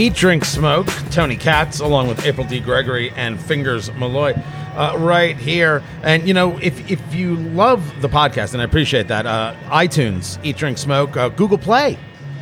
[0.00, 2.60] Eat, Drink, Smoke, Tony Katz, along with April D.
[2.60, 4.32] Gregory and Fingers Malloy,
[4.76, 5.82] uh, right here.
[6.04, 10.38] And, you know, if, if you love the podcast, and I appreciate that, uh, iTunes,
[10.44, 11.98] Eat, Drink, Smoke, uh, Google Play,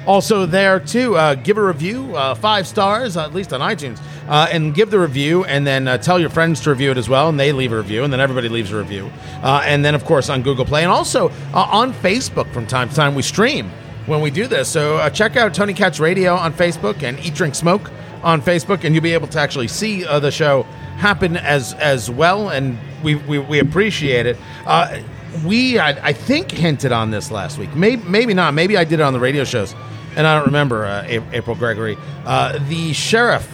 [0.07, 1.17] also there too.
[1.17, 5.01] Uh, give a review, uh, five stars, at least on iTunes, uh, and give the
[5.01, 7.77] review, and then tell your friends to review it as well, and they leave a
[7.79, 9.11] review, and then everybody leaves a review,
[9.43, 13.15] and then of course on Google Play, and also on Facebook from time to time
[13.15, 13.71] we stream
[14.07, 14.69] when we do this.
[14.69, 17.91] So uh, check out Tony Katz Radio on Facebook and Eat Drink Smoke
[18.23, 20.63] on Facebook, and you'll be able to actually see uh, the show
[20.97, 24.37] happen as as well, and we we, we appreciate it.
[24.65, 25.01] Uh,
[25.45, 28.55] we I, I think hinted on this last week, maybe maybe not.
[28.55, 29.75] Maybe I did it on the radio shows,
[30.17, 30.87] and I don't remember.
[30.87, 33.49] Uh, April Gregory, uh, the sheriff,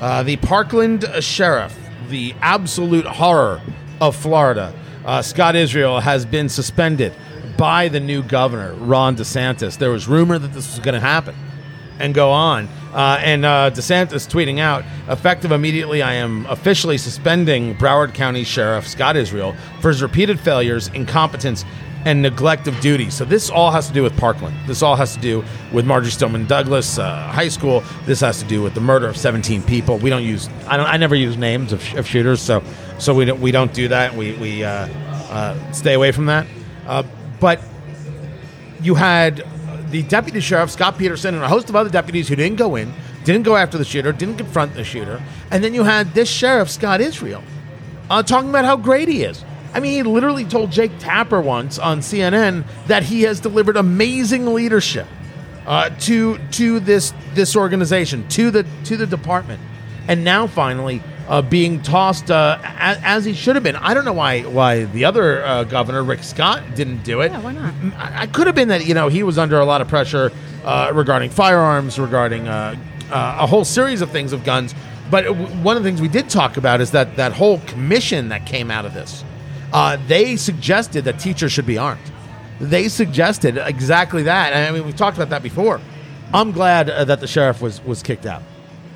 [0.00, 1.76] uh, the Parkland sheriff,
[2.08, 3.62] the absolute horror
[4.00, 7.12] of Florida, uh, Scott Israel has been suspended
[7.56, 9.78] by the new governor, Ron DeSantis.
[9.78, 11.34] There was rumor that this was going to happen
[11.98, 12.68] and go on.
[12.92, 18.86] Uh, and uh, DeSantis tweeting out, effective immediately, I am officially suspending Broward County Sheriff
[18.86, 21.64] Scott Israel for his repeated failures, incompetence,
[22.04, 23.10] and neglect of duty.
[23.10, 24.56] So this all has to do with Parkland.
[24.66, 27.84] This all has to do with Marjory Stoneman Douglas uh, High School.
[28.06, 29.98] This has to do with the murder of 17 people.
[29.98, 32.62] We don't use, I don't, I never use names of, of shooters, so
[32.98, 34.14] so we don't we don't do that.
[34.14, 34.88] We we uh,
[35.30, 36.46] uh, stay away from that.
[37.42, 37.60] But
[38.80, 39.44] you had
[39.90, 42.94] the deputy sheriff Scot Peterson and a host of other deputies who didn't go in,
[43.24, 46.70] didn't go after the shooter, didn't confront the shooter, and then you had this sheriff
[46.70, 47.42] Scott Israel
[48.08, 49.44] uh, talking about how great he is.
[49.74, 54.54] I mean, he literally told Jake Tapper once on CNN that he has delivered amazing
[54.54, 55.08] leadership
[55.66, 59.60] uh, to to this this organization, to the to the department,
[60.06, 63.76] and now finally uh, being tossed uh, as, as he should have been.
[63.76, 67.32] I don't know why why the other uh, governor Rick Scott didn't do it.
[67.32, 67.74] Yeah, why not?
[67.96, 70.32] I, I could have been that you know he was under a lot of pressure
[70.64, 72.76] uh, regarding firearms, regarding uh,
[73.10, 74.74] uh, a whole series of things of guns.
[75.10, 78.28] But w- one of the things we did talk about is that that whole commission
[78.30, 79.24] that came out of this.
[79.72, 82.00] Uh, they suggested that teachers should be armed.
[82.60, 84.54] They suggested exactly that.
[84.54, 85.80] I mean, we've talked about that before.
[86.34, 88.42] I'm glad uh, that the sheriff was was kicked out.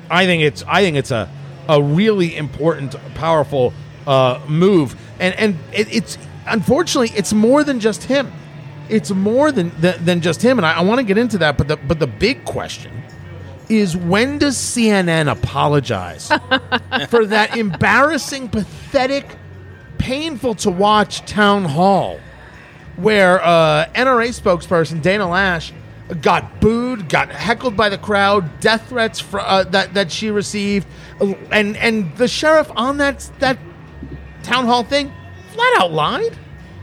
[0.09, 1.29] I think it's I think it's a
[1.69, 3.73] a really important, powerful
[4.05, 8.31] uh, move, and and it, it's unfortunately it's more than just him.
[8.89, 11.57] It's more than than, than just him, and I, I want to get into that.
[11.57, 13.03] But the but the big question
[13.69, 16.27] is when does CNN apologize
[17.09, 19.35] for that embarrassing, pathetic,
[19.97, 22.19] painful to watch town hall
[22.95, 25.71] where uh, NRA spokesperson Dana Loesch
[26.21, 30.87] got booed, got heckled by the crowd, death threats uh, that that she received,
[31.51, 33.57] and and the sheriff on that that
[34.43, 35.11] town hall thing
[35.51, 36.37] flat out lied,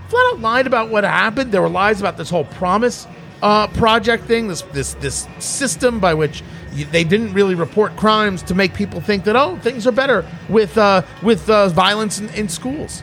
[0.08, 1.52] flat out lied about what happened.
[1.52, 3.06] There were lies about this whole promise
[3.42, 6.42] uh, project thing, this this this system by which
[6.90, 10.76] they didn't really report crimes to make people think that oh things are better with
[10.76, 13.02] uh, with uh, violence in, in schools.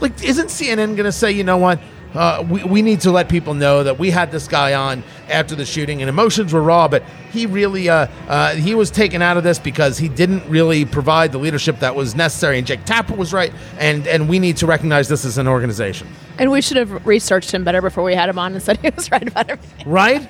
[0.00, 1.78] Like, isn't CNN going to say, you know what?
[2.14, 5.54] Uh, we, we need to let people know that we had this guy on after
[5.54, 9.36] the shooting and emotions were raw, but he really uh, uh, he was taken out
[9.38, 12.58] of this because he didn't really provide the leadership that was necessary.
[12.58, 16.06] And Jake Tapper was right, and and we need to recognize this as an organization,
[16.38, 18.90] And we should have researched him better before we had him on and said he
[18.90, 19.88] was right about everything.
[19.90, 20.28] right?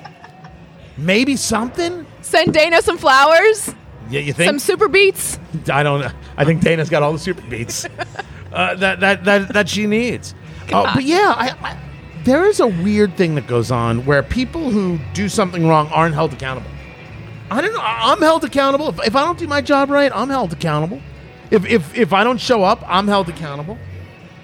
[0.97, 2.05] Maybe something.
[2.21, 3.73] Send Dana some flowers,
[4.09, 4.47] Yeah, you think?
[4.47, 5.37] some super beats.
[5.69, 6.11] I don't know.
[6.37, 7.85] I think Dana's got all the super beats
[8.53, 10.33] uh, that, that that that she needs.
[10.71, 11.77] Uh, but yeah, I, I,
[12.23, 16.15] there is a weird thing that goes on where people who do something wrong aren't
[16.15, 16.69] held accountable.
[17.51, 17.81] I don't know.
[17.83, 18.89] I'm held accountable.
[18.89, 21.01] If, if I don't do my job right, I'm held accountable.
[21.51, 23.77] If, if if I don't show up, I'm held accountable.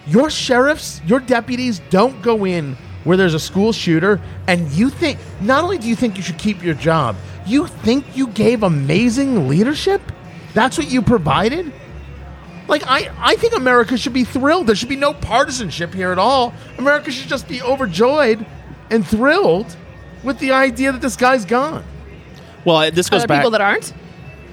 [0.06, 5.18] Your sheriffs, your deputies don't go in where there's a school shooter and you think
[5.42, 9.48] not only do you think you should keep your job, you think you gave amazing
[9.48, 10.02] leadership?
[10.54, 11.72] That's what you provided?
[12.70, 14.68] Like I, I think America should be thrilled.
[14.68, 16.54] There should be no partisanship here at all.
[16.78, 18.46] America should just be overjoyed
[18.92, 19.76] and thrilled
[20.24, 21.84] with the idea that this guy's gone.
[22.66, 23.40] Well, this Are goes there back.
[23.40, 23.94] people that aren't?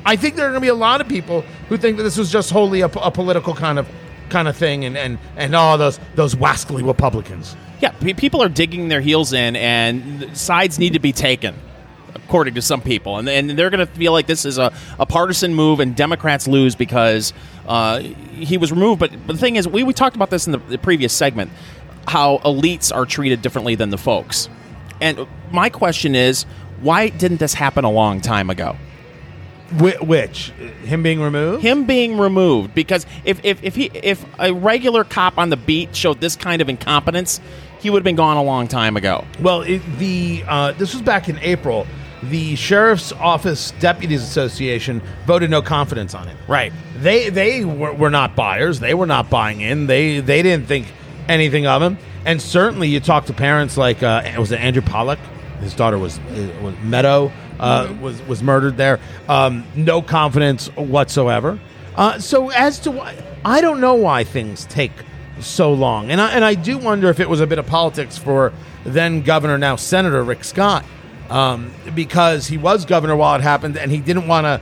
[0.05, 2.17] I think there are going to be a lot of people who think that this
[2.17, 3.89] was just wholly a, a political kind of
[4.31, 7.57] kind of thing, and and and all those those wascally Republicans.
[7.81, 11.55] Yeah, pe- people are digging their heels in, and sides need to be taken,
[12.25, 15.07] according to some people, and, and they're going to feel like this is a, a
[15.07, 17.33] partisan move, and Democrats lose because
[17.67, 19.01] uh, he was removed.
[19.01, 21.51] But, but the thing is, we, we talked about this in the, the previous segment,
[22.07, 24.49] how elites are treated differently than the folks,
[25.01, 26.45] and my question is,
[26.81, 28.77] why didn't this happen a long time ago?
[29.81, 30.51] Wh- which
[30.85, 31.63] him being removed?
[31.63, 35.97] him being removed because if if if he if a regular cop on the beat
[35.97, 37.41] showed this kind of incompetence,
[37.81, 39.25] he would have been gone a long time ago.
[39.41, 41.87] Well, it, the uh, this was back in April.
[42.23, 46.37] The sheriff's office deputies association voted no confidence on it.
[46.49, 46.73] Right.
[46.97, 48.81] They they were, were not buyers.
[48.81, 49.87] They were not buying in.
[49.87, 50.93] They they didn't think
[51.29, 51.99] anything of him.
[52.25, 55.19] And certainly, you talk to parents like uh, was it Andrew Pollock
[55.61, 59.01] his daughter was uh, was Meadow uh, was was murdered there.
[59.29, 61.59] Um, no confidence whatsoever.
[61.95, 64.93] Uh, so as to why, I don't know why things take
[65.41, 68.19] so long, and I, and I do wonder if it was a bit of politics
[68.19, 68.53] for
[68.85, 70.85] then Governor, now Senator Rick Scott,
[71.31, 74.61] um, because he was governor while it happened, and he didn't want to.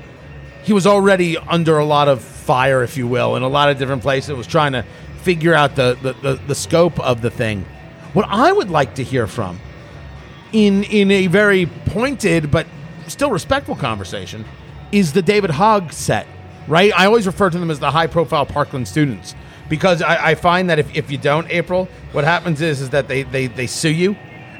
[0.62, 3.78] He was already under a lot of fire, if you will, in a lot of
[3.78, 4.30] different places.
[4.30, 4.84] It Was trying to
[5.22, 7.64] figure out the, the, the, the scope of the thing.
[8.12, 9.60] What I would like to hear from,
[10.52, 12.66] in in a very pointed but
[13.08, 14.44] still respectful conversation,
[14.92, 16.26] is the David Hogg set.
[16.66, 16.92] Right?
[16.98, 19.34] I always refer to them as the high profile Parkland students
[19.68, 23.08] because I, I find that if, if you don't, April, what happens is is that
[23.08, 24.16] they, they, they sue you.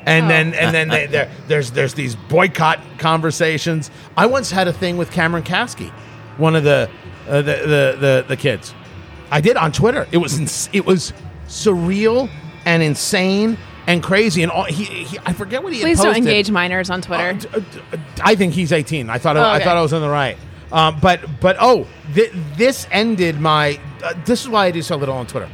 [0.07, 0.29] And Oh.
[0.29, 3.91] then and then they, there's there's these boycott conversations.
[4.17, 5.91] I once had a thing with Cameron Kasky,
[6.37, 6.91] one of the
[7.29, 8.75] uh, the, the the the kids.
[9.31, 10.07] I did on Twitter.
[10.13, 11.13] It was ins- it was
[11.49, 12.29] surreal
[12.67, 14.43] and insane and crazy.
[14.43, 17.39] And all, he, he I forget what he Please don't engage minors on Twitter.
[17.55, 17.61] Uh,
[18.23, 19.09] I think he's 18.
[19.11, 19.65] I thought Oh, I okay.
[19.65, 20.37] thought I was on the right.
[20.73, 23.79] Um, but but oh, th- this ended my.
[24.03, 25.49] Uh, this is why I do so little on Twitter.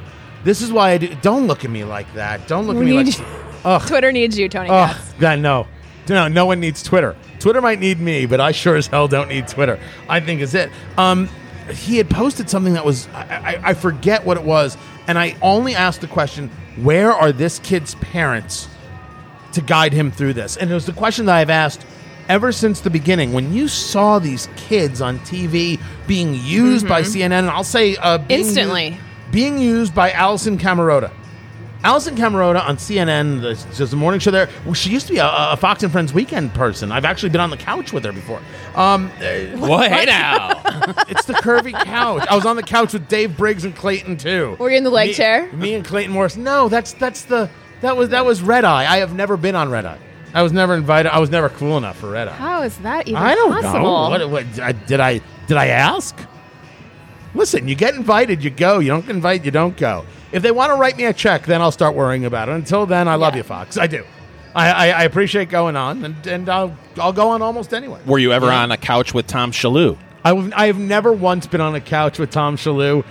[0.45, 1.15] This is why I do.
[1.23, 2.49] Don't look at me like that.
[2.49, 3.27] Don't look We at me like.
[3.65, 3.87] Ugh.
[3.87, 5.13] Twitter needs you, Tony Oh, Katz.
[5.19, 5.67] God, no.
[6.09, 7.15] No, no one needs Twitter.
[7.39, 9.79] Twitter might need me, but I sure as hell don't need Twitter.
[10.09, 10.71] I think is it.
[10.99, 11.29] Um,
[11.73, 15.37] he had posted something that was I, I, I forget what it was, and I
[15.41, 18.69] only asked the question, "Where are this kid's parents
[19.53, 21.87] to guide him through this?" And it was the question that I've asked
[22.29, 23.33] ever since the beginning.
[23.33, 28.19] When you saw these kids on TV being used by CNN, and I'll say uh,
[28.19, 28.87] being Instantly.
[28.89, 31.13] used- being used by Alisyn Camerota.
[31.83, 34.51] Alisyn Camerota on CNN, the, just the morning show there.
[34.67, 36.93] well, She used to be a, a Fox and Friends weekend person.
[36.93, 38.43] I've actually been on the couch with her before.
[38.75, 39.09] Um,
[39.59, 39.91] What?
[39.91, 40.61] Hey now.
[41.09, 42.27] it's the curvy couch.
[42.29, 44.57] I was on the couch with Dave Briggs and Clayton too.
[44.59, 45.51] Were you in the leg me, chair?
[45.53, 46.37] Me and Clayton Morris.
[46.37, 47.49] No, that's that's the
[47.81, 48.85] that was that was Red Eye.
[48.93, 49.99] I have never been on Red Eye.
[50.35, 51.09] I was never invited.
[51.15, 52.33] I was never cool enough for Red Eye.
[52.37, 53.81] How is that even I don't possible?
[53.81, 54.29] know.
[54.29, 56.15] What, what I- did I did I ask?
[57.35, 58.81] Listen, you get invited, you go.
[58.81, 60.05] You don't invite, you don't go.
[60.33, 62.53] If they want to write me a check, then I'll start worrying about it.
[62.55, 63.39] Until then, I love Yeah.
[63.39, 63.77] you, Fox.
[63.77, 64.05] I do.
[64.55, 68.01] I, I, I appreciate going on, and, and I'll I'll go on almost anyway.
[68.07, 68.63] Were you ever Yeah.
[68.63, 69.97] on a couch with Tom Shillue?
[70.25, 73.05] I, w- I have never once been on a couch with Tom Shillue,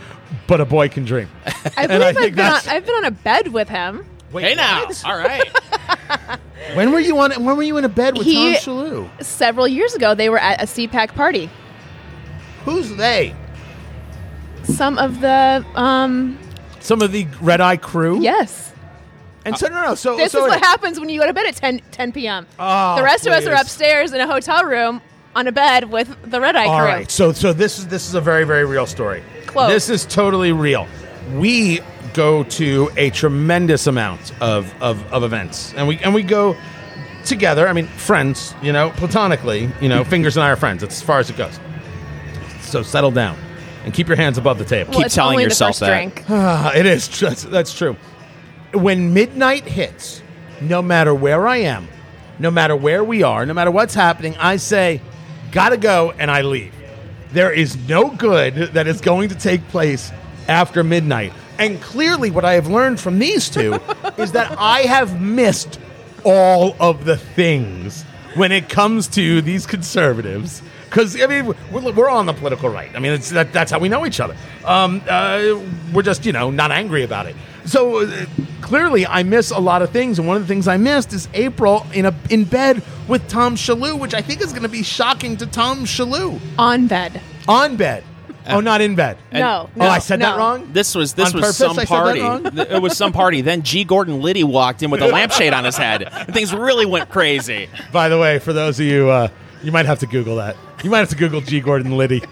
[0.48, 1.28] but a boy can dream.
[1.46, 4.06] I And I believe I've think been, on, I've been on a bed with him.
[4.32, 4.86] Wait, hey now.
[4.86, 5.06] what?
[5.06, 5.50] All right.
[6.76, 7.32] When were you on?
[7.44, 9.24] When were you in a bed with He- Tom Shillue?
[9.24, 11.50] Several years ago, they were at a CPAC party.
[12.66, 13.34] Who's they?
[14.64, 16.38] Some of the, um,
[16.80, 18.22] Some of the Red Eye crew.
[18.22, 18.74] yes.
[19.46, 19.96] And so no, no.
[19.96, 22.46] So This so is what happens when you go to bed at 10, 10 p.m.
[22.60, 25.02] Oh, the rest of us are upstairs in a hotel room
[25.36, 26.88] on a bed with the red eye All crew.
[26.88, 27.10] right.
[27.10, 29.24] So so this is this is a very very real story.
[29.48, 29.72] Close.
[29.72, 30.88] This is totally real.
[31.36, 31.80] We
[32.14, 36.58] go to a tremendous amount of, of, of events, and we and we go
[37.26, 37.68] together.
[37.68, 38.54] I mean, friends.
[38.62, 39.70] You know, platonically.
[39.82, 40.82] You know, fingers and I are friends.
[40.82, 41.60] That's as far as it goes.
[42.62, 43.38] So settle down
[43.86, 44.92] and keep your hands above the table.
[44.92, 46.26] Well, Keep it's telling only yourself the first that.
[46.26, 46.26] drink.
[46.30, 47.08] Ah, it is.
[47.08, 47.96] tr- That's, that's true.
[48.74, 50.22] When midnight hits,
[50.62, 51.88] no matter where I am,
[52.38, 55.02] no matter where we are, no matter what's happening, I say,
[55.52, 56.74] gotta go, and I leave.
[57.32, 60.12] There is no good that is going to take place
[60.48, 61.34] after midnight.
[61.58, 63.74] And clearly, what I have learned from these two
[64.18, 65.80] is that I have missed
[66.24, 68.04] all of the things
[68.36, 70.62] when it comes to these conservatives.
[70.90, 72.90] Because I mean, we're, we're on the political right.
[72.96, 74.36] I mean, it's, that, that's how we know each other.
[74.66, 75.60] Um, uh,
[75.94, 77.36] we're just you know not angry about it.
[77.66, 78.26] So uh,
[78.62, 81.28] clearly, I miss a lot of things, and one of the things I missed is
[81.34, 84.84] April in a in bed with Tom Shillue, which I think is going to be
[84.84, 87.22] shocking to Tom Shillue On bed.
[87.48, 88.04] on bed.
[88.48, 89.18] Oh, not in bed.
[89.32, 89.88] no, oh, no.
[89.88, 90.74] I said that wrong.
[90.74, 92.62] This was this On was purpose, some I said that party.
[92.74, 93.42] it was some party.
[93.42, 93.84] Then G.
[93.84, 97.70] Gordon Liddy walked in with a lampshade on his head, and things really went crazy.
[97.92, 99.28] By the way, for those of you, uh,
[99.64, 100.56] you might have to Google that.
[100.84, 101.60] You might have to Google G.
[101.60, 102.24] Gordon Liddy.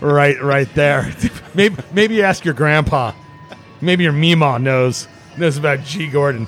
[0.00, 1.12] right, right there.
[1.54, 3.12] maybe, maybe you ask your grandpa.
[3.80, 6.08] Maybe your Mima knows knows about G.
[6.08, 6.46] Gordon.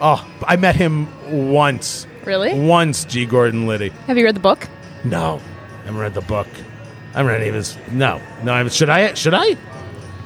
[0.00, 1.08] Oh, I met him
[1.50, 2.06] once.
[2.24, 2.58] Really?
[2.58, 3.26] Once, G.
[3.26, 3.88] Gordon Liddy.
[4.06, 4.68] Have you read the book?
[5.04, 5.40] No,
[5.82, 6.46] I haven't read the book.
[7.14, 7.76] I haven't read any of his.
[7.90, 8.52] No, no.
[8.54, 9.14] I haven't- Should I?
[9.14, 9.56] Should I?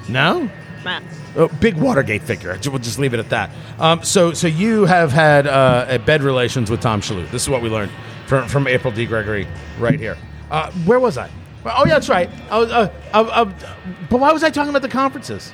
[0.09, 0.51] No.
[0.85, 1.01] Nah.
[1.37, 2.59] Oh, big Watergate figure.
[2.67, 3.51] We'll just leave it at that.
[3.79, 7.31] Um, so, so you have had uh, a bed relations with Tom Shillue.
[7.31, 7.93] This is what we learned
[8.33, 9.05] from, from April D.
[9.05, 9.47] Gregory
[9.79, 10.17] right here.
[10.51, 11.29] Uh, where was I?
[11.67, 12.31] Oh, yeah, that's right.
[12.51, 13.75] I was, uh, uh, uh,
[14.09, 15.53] but why was I talking about the conferences?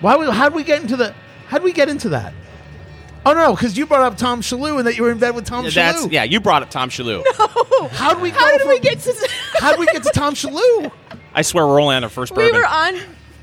[0.00, 0.14] Why?
[0.14, 1.14] would- How did we get into the?
[1.48, 2.34] How did we get into that?
[3.24, 5.46] Oh no, because you brought up Tom Shillue and that you were in bed with
[5.46, 6.12] Tom That's Shillue.
[6.12, 6.22] yeah.
[6.24, 7.24] You brought up Tom Shillue.
[7.38, 8.30] No, How did we?
[8.30, 9.28] How go did we get to?
[9.58, 10.90] How did we get to Tom Shillue?
[11.34, 12.98] I swear we're only on our first we were on.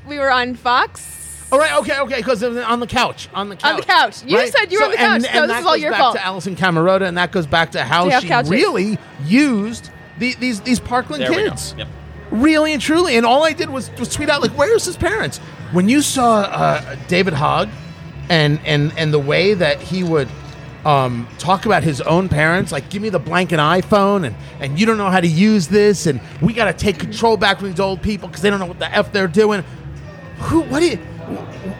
[0.06, 1.02] We were on Fox.
[1.54, 4.24] All right, okay, okay, because on the couch, on the couch, On the couch.
[4.26, 5.22] You said you were on the couch.
[5.32, 6.16] No, this is all goes your back fault.
[6.16, 8.50] To Alisyn Camerota, and that goes back to how Do you have she couches?
[8.50, 11.50] really used the, these these Parkland There we go.
[11.50, 11.86] kids, Yep.
[12.32, 13.16] really and truly.
[13.16, 15.38] And all I did was, was tweet out like, "Where's his parents?"
[15.70, 17.68] When you saw uh, David Hogg,
[18.28, 20.28] and and and the way that he would.
[20.84, 24.84] Um, talk about his own parents, like give me the blanket iPhone, and and you
[24.84, 27.80] don't know how to use this, and we got to take control back from these
[27.80, 29.64] old people because they don't know what the f they're doing.
[30.40, 30.60] Who?
[30.60, 30.98] What are you?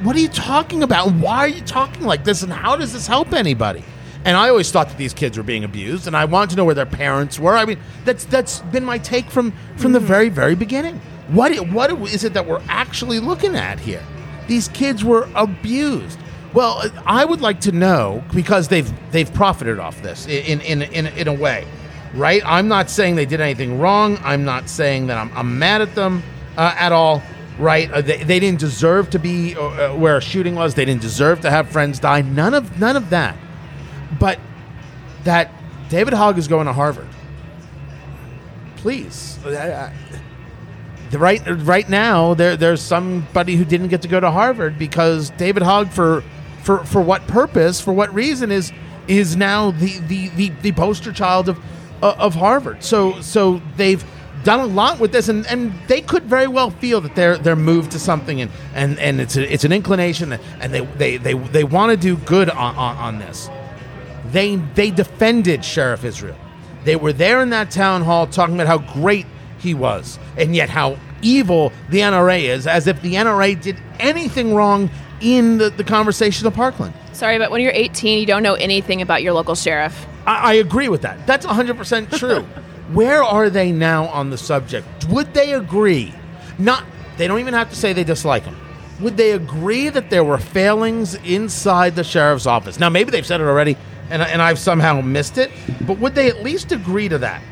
[0.02, 1.12] What are you talking about?
[1.14, 2.42] Why are you talking like this?
[2.42, 3.84] And how does this help anybody?
[4.24, 6.64] And I always thought that these kids were being abused, and I wanted to know
[6.64, 7.56] where their parents were.
[7.56, 11.00] I mean, that's that's been my take from from the very very beginning.
[11.28, 14.02] What i- what is it that we're actually looking at here?
[14.46, 16.18] These kids were abused.
[16.54, 21.06] Well, I would like to know because they've they've profited off this in in in,
[21.08, 21.66] in a way,
[22.14, 22.42] right?
[22.46, 24.18] I'm not saying they did anything wrong.
[24.24, 26.22] I'm not saying that I'm, I'm mad at them
[26.56, 27.22] uh, at all,
[27.58, 27.90] right?
[27.90, 30.74] Uh, they, they didn't deserve to be uh, uh, where a shooting was.
[30.74, 32.22] They didn't deserve to have friends die.
[32.22, 33.36] None of none of that.
[34.18, 34.38] But
[35.24, 35.50] that
[35.88, 37.08] David Hogg is going to Harvard.
[38.76, 44.30] Please, Uh, uh, right right now there there's somebody who didn't get to go to
[44.30, 46.22] Harvard because David Hogg for
[46.62, 48.72] for for what purpose for what reason is
[49.06, 51.58] is now the the the, the poster child of
[52.02, 52.82] of Harvard.
[52.84, 54.04] So so they've
[54.44, 57.56] done a lot with this and, and they could very well feel that they're they're
[57.56, 61.34] moved to something and and, and it's a, it's an inclination and they they they,
[61.34, 63.50] they want to do good on, on, on this.
[64.26, 66.36] They they defended Sheriff Israel.
[66.84, 69.26] They were there in that town hall talking about how great
[69.58, 74.54] he was, and yet how evil the NRA is, as if the NRA did anything
[74.54, 76.92] wrong in the, the conversation of Parkland.
[77.12, 80.06] Sorry, but when you're 18, you don't know anything about your local sheriff.
[80.26, 81.26] I, I agree with that.
[81.26, 82.46] That's 100% true.
[82.94, 84.86] Where are they now on the subject?
[85.08, 86.14] Would they agree?
[86.58, 86.84] Not
[87.16, 88.56] they don't even have to say they dislike him.
[89.00, 92.78] Would they agree that there were failings inside the sheriff's office?
[92.78, 93.76] Now maybe they've said it already
[94.10, 95.50] and, and I've somehow missed it,
[95.86, 97.42] but would they at least agree to that?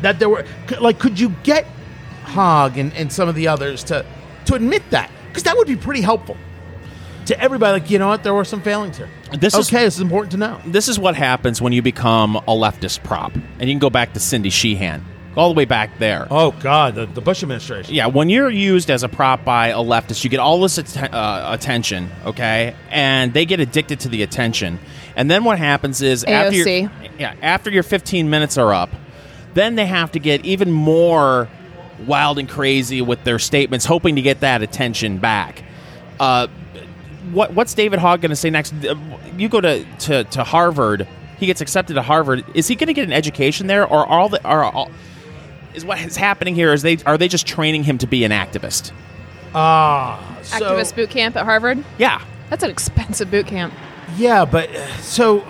[0.00, 0.44] That there were
[0.80, 1.64] like could you get
[2.24, 4.04] Hogg and, and some of the others to
[4.46, 5.08] to admit that?
[5.28, 6.36] Because that would be pretty helpful
[7.28, 7.80] to everybody.
[7.80, 9.08] Like, you know what, there were some failings here.
[9.32, 10.60] This is- okay, this is important to know.
[10.66, 14.12] This is what happens when you become a leftist prop, and you can go back
[14.14, 15.04] to Cindy Sheehan,
[15.36, 16.26] all the way back there.
[16.30, 17.94] Oh God, the, the Bush administration.
[17.94, 21.14] Yeah, when you're used as a prop by a leftist, you get all this atten-
[21.14, 24.78] uh, attention, okay, and they get addicted to the attention.
[25.16, 26.90] And then what happens is after your, AOC.
[27.18, 28.90] yeah, after your 15 minutes are up,
[29.54, 31.48] then they have to get even more
[32.06, 35.64] wild and crazy with their statements, hoping to get that attention back.
[36.20, 36.46] Uh,
[37.32, 38.72] what what's David Hogg going to say next?
[38.84, 38.94] Uh,
[39.36, 41.06] You go to, to, to Harvard.
[41.38, 42.44] He gets accepted to Harvard.
[42.54, 44.90] Is he going to get an education there, or all the are all,
[45.74, 46.72] is what is happening here?
[46.72, 48.92] Is they are they just training him to be an activist?
[49.54, 51.82] Ah, so, Activist boot camp at Harvard.
[51.96, 53.72] Yeah, That's an expensive boot camp.
[54.16, 55.46] Yeah, but uh, so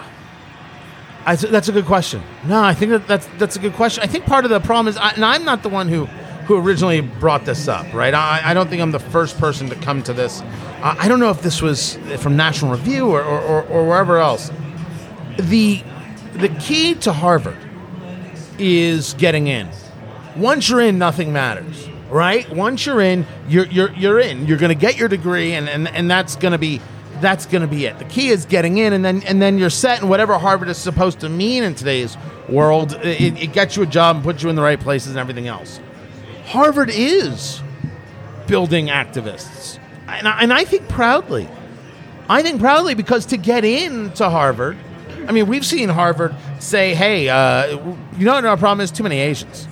[1.25, 2.23] I, that's a good question.
[2.45, 4.03] No, I think that that's that's a good question.
[4.03, 6.09] I think part of the problem is, I, and I'm not the one who
[6.49, 8.15] who originally brought this up, right?
[8.15, 10.41] I, I don't think I'm the first person to come to this.
[10.83, 14.51] I, don't know if this was from National Review or, or, or, or wherever else.
[15.39, 15.83] The
[16.33, 17.59] the key to Harvard
[18.59, 19.69] is getting in.
[20.37, 22.49] Once you're in, nothing matters, right?
[22.51, 24.47] Once you're in, you're you're you're in.
[24.47, 26.81] You're going to get your degree, and and, and that's going to be
[27.21, 27.99] that's going to be it.
[27.99, 30.01] The key is getting in, and then and then you're set.
[30.01, 32.17] And whatever Harvard is supposed to mean in today's
[32.49, 35.19] world, it, it gets you a job and puts you in the right places and
[35.19, 35.79] everything else.
[36.49, 37.63] Harvard is
[38.47, 41.47] building activists, and I, and I think proudly.
[42.27, 44.79] I think proudly because to get into Harvard,
[45.27, 47.67] I mean, we've seen Harvard say, "Hey, uh,
[48.17, 48.91] you know what our problem is?
[48.91, 49.69] Too many Asians,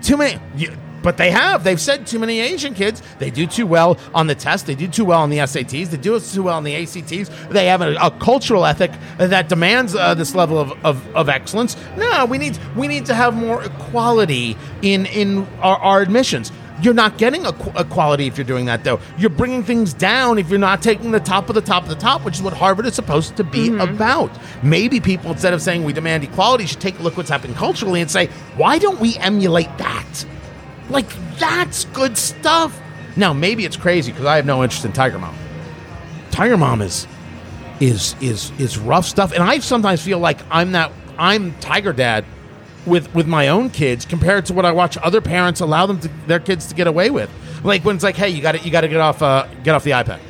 [0.00, 0.72] too many." You,
[1.04, 1.62] but they have.
[1.62, 3.02] They've said too many Asian kids.
[3.18, 4.66] They do too well on the test.
[4.66, 5.90] They do too well on the SATs.
[5.90, 7.30] They do too well on the ACTs.
[7.50, 11.76] They have a, a cultural ethic that demands uh, this level of, of, of excellence.
[11.96, 16.50] No, we need we need to have more equality in in our, our admissions.
[16.82, 18.98] You're not getting equ- equality if you're doing that, though.
[19.16, 21.94] You're bringing things down if you're not taking the top of the top of the
[21.94, 24.30] top, which is what Harvard is supposed to be about.
[24.62, 28.00] Maybe people, instead of saying we demand equality, should take a look what's happening culturally
[28.00, 28.26] and say,
[28.56, 30.26] why don't we emulate that?
[30.90, 31.08] Like,
[31.38, 32.80] that's good stuff.
[33.16, 35.36] Now, maybe it's crazy because I have no interest in Tiger Mom.
[36.30, 37.06] Tiger Mom is
[37.80, 42.24] is is is rough stuff, and I sometimes feel like I'm that I'm Tiger Dad
[42.86, 46.08] with with my own kids compared to what I watch other parents allow them to
[46.26, 47.30] their kids to get away with.
[47.62, 49.74] Like when it's like, hey, you got to you got to get off uh, get
[49.74, 50.20] off the iPad,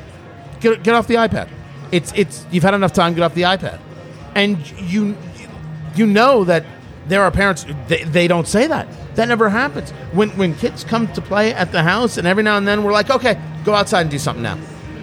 [0.61, 1.49] get get off the iPad.
[1.91, 3.15] It's it's you've had enough time.
[3.15, 3.81] Get off the iPad,
[4.35, 5.17] and you
[5.95, 6.65] you know that
[7.07, 8.89] there are parents they, they don't say that.
[9.17, 9.91] That never happens.
[10.13, 12.93] When when kids come to play at the house, and every now and then we're
[12.93, 14.59] like, okay, go outside and do something now.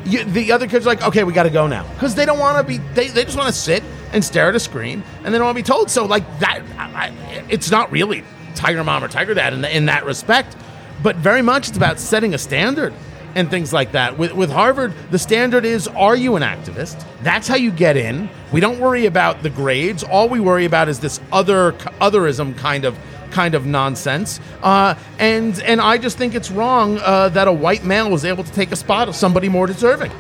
[0.06, 2.39] you, the other kids are like, okay, we got to go now because they don't
[2.39, 2.78] want to be.
[2.93, 3.84] They, they just want to sit
[4.14, 5.89] and stare at a screen and they don't want to be told.
[5.89, 8.24] So like that, I, I, it's not really
[8.56, 10.56] Tiger Mom or Tiger Dad in, the, in that respect,
[11.02, 12.93] but very much it's about setting a standard
[13.36, 14.17] and things like that.
[14.17, 17.03] With with Harvard, the standard is: Are you an activist?
[17.23, 18.29] That's how you get in.
[18.51, 20.03] We don't worry about the grades.
[20.03, 22.97] All we worry about is this other otherism kind of
[23.32, 24.39] kind of nonsense.
[24.61, 28.43] Uh, and and I just think it's wrong uh, that a white male was able
[28.43, 30.11] to take a spot of somebody more deserving.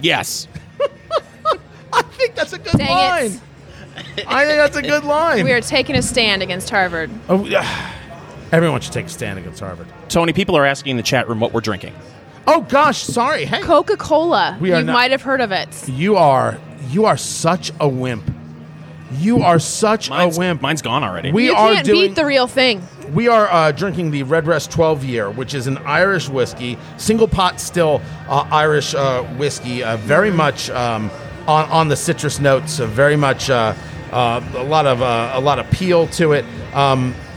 [0.00, 0.48] Yes.
[1.92, 3.40] I think that's a good Dang line.
[4.16, 4.26] it.
[4.26, 5.44] I think that's a good line.
[5.44, 7.10] We are taking a stand against Harvard.
[7.28, 7.92] Oh, yeah.
[8.52, 9.86] Everyone should take a stand against Harvard.
[10.08, 11.94] Tony, people are asking in the chat room what we're drinking.
[12.46, 13.44] Oh gosh, sorry.
[13.46, 14.58] Hey, Coca Cola.
[14.60, 15.88] We are You not- might have heard of it.
[15.88, 16.58] you are
[16.90, 18.24] you are such a wimp.
[19.18, 20.60] You are such Mine's, a wimp.
[20.62, 21.32] mine's gone already.
[21.32, 22.82] We you are can't doing beat the real thing.
[23.12, 27.60] we are uh, drinking the Redbreast 12 year, which is an Irish whiskey, single pot
[27.60, 31.10] still uh, Irish uh, whiskey, uh, very much um,
[31.46, 33.74] on on the citrus notes, uh, very much uh,
[34.12, 36.44] uh, a lot of uh, a lot of peel to it.
[36.74, 37.31] Um, I-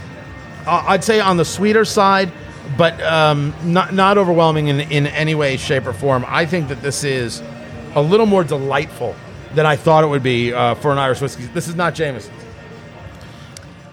[0.66, 2.32] I'd say on the sweeter side,
[2.76, 6.24] but um, not not overwhelming in in any way, shape, or form.
[6.26, 7.42] I think that this is
[7.94, 9.14] a little more delightful
[9.54, 11.46] than I thought it would be uh, for an Irish whiskey.
[11.46, 12.32] This is not Jameson.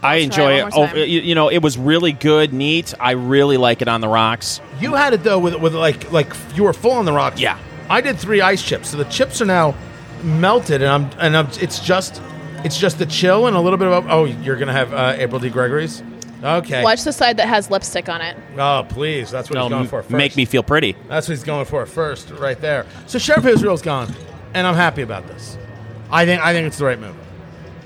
[0.01, 0.74] I Let's enjoy it it.
[0.76, 2.93] Oh, you, you know, it was really good, neat.
[2.99, 4.59] I really like it on the rocks.
[4.82, 7.39] You had it though with with like like you were full on the rocks.
[7.39, 7.57] Yeah.
[7.89, 9.76] I did three ice chips, so the chips are now
[10.24, 12.21] melted, and I'm and I'm, it's just
[12.65, 15.39] it's just the chill and a little bit of oh you're gonna have uh, April
[15.39, 16.03] D Gregory's.
[16.43, 16.83] Okay.
[16.83, 18.35] Watch the side that has lipstick on it.
[18.57, 20.01] Oh please, that's what It'll he's going m- for.
[20.03, 20.11] First.
[20.11, 20.95] make me feel pretty.
[21.07, 22.85] That's what he's going for first, right there.
[23.07, 24.13] So Sheriff Israel's gone,
[24.53, 25.57] and I'm happy about this.
[26.11, 27.15] I think I think it's the right move.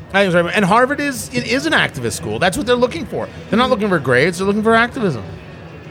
[0.10, 0.54] I think it's the right move.
[0.56, 2.40] And Harvard is it is an activist school.
[2.40, 3.30] That's what they're looking for.
[3.50, 4.40] They're not looking for grades.
[4.40, 5.24] They're looking for activism.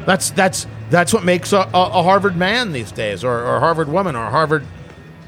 [0.05, 3.61] That's that's that's what makes a, a, a Harvard man these days, or, or a
[3.61, 4.67] Harvard woman, or a Harvard.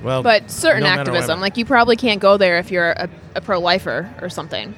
[0.03, 3.41] Well, But certain no activism, like you probably can't go there if you're a, a
[3.41, 4.75] pro lifer or something.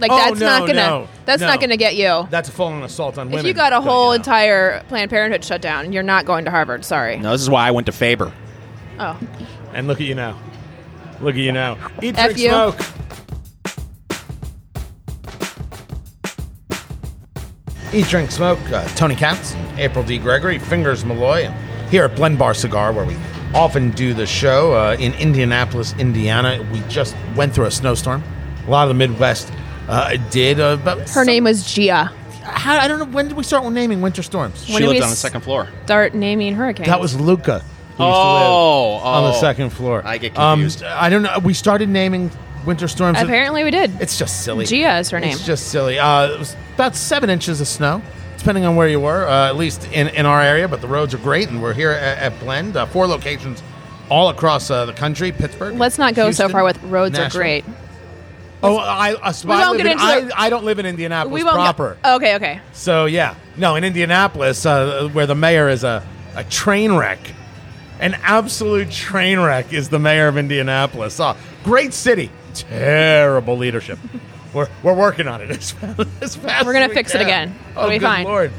[0.00, 1.46] Like Oh, that's no, not gonna no, that's no.
[1.48, 2.26] not gonna get you.
[2.30, 3.40] that's a full-on assault on women.
[3.40, 4.12] if you got a whole you know?
[4.22, 6.84] entire Planned Parenthood shut down, you're not going to Harvard.
[6.84, 7.16] Sorry.
[7.18, 8.32] No, this is why I went to Faber.
[8.98, 9.18] Oh,
[9.74, 10.38] and look at you now,
[11.20, 11.76] look at you now.
[12.02, 12.48] Eat, F drink, you.
[12.48, 12.80] smoke.
[17.92, 18.58] Eat, drink, smoke.
[18.70, 20.18] Uh, Tony Katz, and April D.
[20.18, 23.16] Gregory, Fingers Malloy, and here at Blend Bar Cigar, where we
[23.52, 26.64] often do the show uh, in Indianapolis, Indiana.
[26.72, 28.22] We just went through a snowstorm.
[28.66, 29.52] A lot of the Midwest
[29.90, 30.60] uh, did.
[30.60, 32.12] Uh, but her some- name was Gia.
[32.42, 33.04] How, I don't know.
[33.04, 34.64] When did we start naming winter storms?
[34.64, 35.68] She When do lived on the second floor.
[35.84, 36.88] Start naming hurricanes.
[36.88, 37.60] That was Luca.
[37.60, 39.40] Who used to Oh, live on the oh.
[39.40, 40.02] second floor.
[40.06, 40.82] I get Um, confused.
[40.82, 41.38] I don't know.
[41.44, 42.30] We started naming
[42.64, 43.20] winter storms.
[43.20, 44.00] apparently we did.
[44.00, 44.64] It's just silly.
[44.64, 45.32] Gia is her name.
[45.32, 45.98] It's just silly.
[45.98, 48.00] Uh, it was about seven inches of snow,
[48.38, 50.66] depending on where you were, uh, at least in, in our area.
[50.66, 53.62] But the roads are great, and we're here at, at Blend, uh, four locations
[54.08, 55.30] all across uh, the country.
[55.30, 55.76] Pittsburgh.
[55.76, 57.40] Let's not go so Houston, far with roads are Nashville.
[57.40, 57.64] great.
[58.62, 60.78] Oh, I, I, so We I won't live get in, into I, I don't live
[60.78, 61.96] in Indianapolis We won't go- proper.
[62.04, 62.60] okay, okay.
[62.72, 66.06] So yeah, no, in Indianapolis, uh, where the mayor is a,
[66.36, 67.18] a train wreck,
[68.00, 71.18] an absolute train wreck is the mayor of Indianapolis.
[71.20, 73.98] Uh, great city, terrible leadership.
[74.54, 76.66] we're, we're working on it as, fast- as fast.
[76.66, 77.26] We're gonna as we fix it can.
[77.26, 77.58] again.
[77.76, 78.24] Oh, It'll be good fine.
[78.26, 78.52] lord!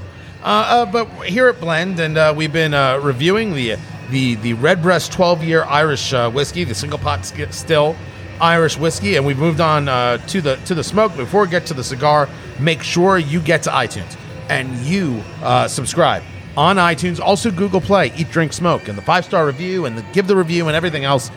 [0.43, 3.75] Uh, uh, but here at Blend, and uh, we've been uh, reviewing the
[4.09, 7.95] the the Redbreast 12 year Irish uh, whiskey, the single pot sk- still
[8.41, 11.15] Irish whiskey, and we've moved on uh, to the to the smoke.
[11.15, 12.27] Before we get to the cigar,
[12.59, 14.17] make sure you get to iTunes
[14.49, 16.23] and you uh, subscribe
[16.57, 17.19] on iTunes.
[17.19, 20.35] Also, Google Play, Eat, Drink, Smoke, and the five star review and the give the
[20.35, 21.31] review and everything else.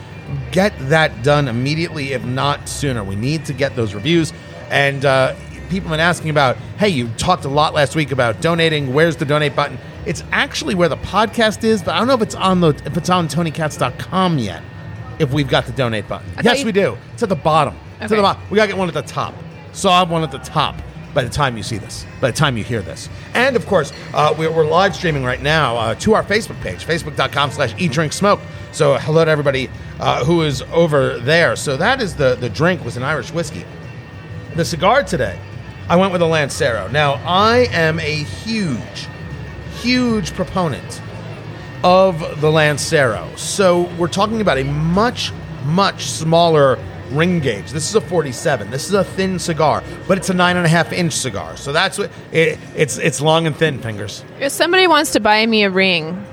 [0.50, 3.04] Get that done immediately, if not sooner.
[3.04, 4.32] We need to get those reviews.
[4.70, 5.34] And uh,
[5.68, 8.94] people have been asking about, hey, you talked a lot last week about donating.
[8.94, 9.78] Where's the donate button?
[10.06, 12.96] It's actually where the podcast is, but I don't know if it's on the if
[12.96, 14.62] it's on TonyKatz.com yet.
[15.18, 16.96] If we've got the donate button, I yes, you- we do.
[17.12, 17.74] It's at the bottom.
[18.00, 18.16] It's at Okay.
[18.16, 18.42] the bottom.
[18.50, 19.34] We gotta get one at the top.
[19.72, 20.76] So I have one at the top.
[21.14, 23.92] By the time you see this, by the time you hear this, and of course,
[24.14, 28.12] uh, we're, we're live streaming right now uh, to our Facebook page, facebook.com/slash eat drink
[28.12, 28.40] smoke.
[28.72, 31.54] So hello to everybody uh, who is over there.
[31.54, 33.64] So that is the the drink was an Irish whiskey.
[34.56, 35.38] The cigar today,
[35.88, 36.88] I went with a Lancero.
[36.88, 39.06] Now, I am a huge,
[39.82, 41.00] huge proponent
[41.84, 43.30] of the Lancero.
[43.36, 45.32] So we're talking about a much,
[45.66, 46.78] much smaller
[47.10, 47.70] ring gauge.
[47.70, 48.70] This is a 47.
[48.70, 51.58] This is a thin cigar, but it's a nine and a half inch cigar.
[51.58, 52.96] So that's what it, it's.
[52.96, 54.24] It's long and thin fingers.
[54.40, 56.24] If somebody wants to buy me a ring,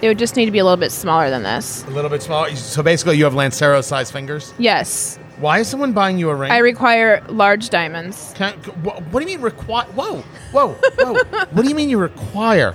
[0.00, 1.84] it would just need to be a little bit smaller than this.
[1.84, 2.56] A little bit smaller.
[2.56, 4.54] So basically, you have Lancero size fingers.
[4.58, 6.50] Yes, Why is someone buying you a ring?
[6.50, 8.32] I require large diamonds.
[8.36, 9.84] Can, what, what do you mean require?
[9.88, 11.14] Whoa, whoa, whoa!
[11.50, 12.74] what do you mean you require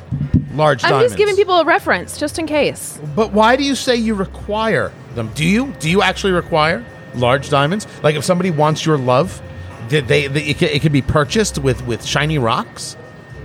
[0.60, 1.14] large I'm diamonds.
[1.14, 3.00] just giving people a reference, just in case.
[3.16, 5.32] But why do you say you require them?
[5.34, 5.74] Do you?
[5.80, 6.86] Do you actually require
[7.16, 7.88] large diamonds?
[8.04, 9.42] Like if somebody wants your love,
[9.88, 10.28] did they?
[10.28, 12.94] they it, could, it could be purchased with with shiny rocks.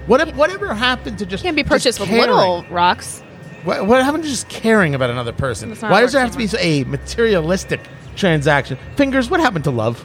[0.06, 2.28] What whatever happened to just Can't be purchased with caring?
[2.30, 3.22] little rocks.
[3.64, 5.74] What, what happened to just caring about another person?
[5.76, 7.80] Why does there have works to be a materialistic
[8.14, 8.76] transaction?
[8.96, 10.02] Fingers, what happened to love?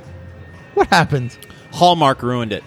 [0.76, 1.38] What happened?
[1.74, 2.64] Hallmark ruined it.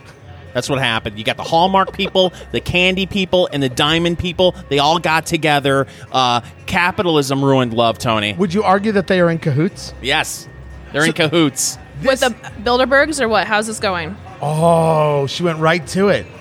[0.54, 1.18] That's what happened.
[1.18, 4.54] You got the Hallmark people, the candy people, and the diamond people.
[4.68, 5.86] They all got together.
[6.10, 8.34] Uh, capitalism ruined love, Tony.
[8.34, 9.94] Would you argue that they are in cahoots?
[10.02, 10.48] Yes,
[10.92, 11.78] they're in cahoots.
[12.04, 12.30] With the
[12.62, 13.46] Bilderbergs or what?
[13.46, 14.16] How's this going?
[14.40, 16.26] Oh, she went right to it.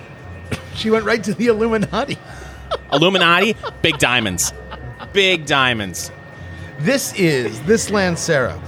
[0.74, 2.18] She went right to the Illuminati.
[2.94, 4.54] Illuminati, big diamonds,
[5.12, 6.12] big diamonds.
[6.80, 8.60] This is this Lancero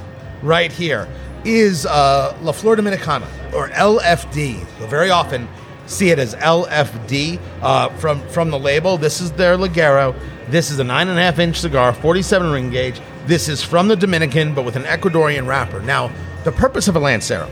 [0.41, 1.07] right here
[1.45, 4.65] is uh, La Flor Dominicana or LFD.
[4.79, 5.47] You'll very often
[5.85, 8.97] see it as LFD uh, from from the label.
[8.97, 10.15] This is their Ligero.
[10.49, 12.99] This is a nine and a half inch cigar, 47 ring gauge.
[13.25, 15.79] This is from the Dominican, but with an Ecuadorian wrapper.
[15.81, 16.11] Now,
[16.43, 17.49] the purpose of a Lancero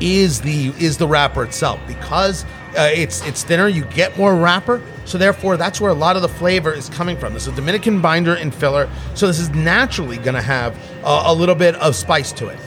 [0.00, 2.44] is the is the wrapper itself because
[2.76, 3.68] uh, it's it's thinner.
[3.68, 7.16] You get more wrapper, so therefore that's where a lot of the flavor is coming
[7.16, 7.32] from.
[7.34, 11.32] This is a Dominican binder and filler, so this is naturally going to have a
[11.32, 12.58] little bit of spice to it.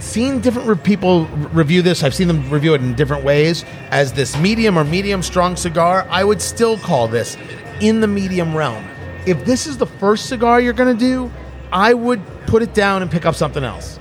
[0.00, 2.02] Seen different re- people review this.
[2.02, 6.06] I've seen them review it in different ways as this medium or medium strong cigar.
[6.10, 7.36] I would still call this
[7.80, 8.86] in the medium realm.
[9.26, 11.30] If this is the first cigar you're going to do,
[11.72, 13.98] I would put it down and pick up something else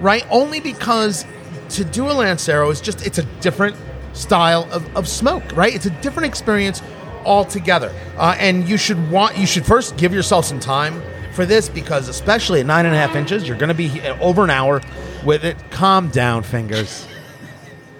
[0.00, 0.26] right?
[0.30, 1.24] Only because
[1.70, 3.76] to do a Lancero is just it's a different
[4.12, 5.74] style of, of smoke, right?
[5.74, 6.82] It's a different experience
[7.24, 7.94] altogether.
[8.16, 11.00] Uh, and you should want you should first give yourself some time
[11.32, 14.44] for this because especially at nine and a half inches, you're going to be over
[14.44, 14.80] an hour
[15.24, 15.56] with it.
[15.70, 17.06] Calm down, fingers.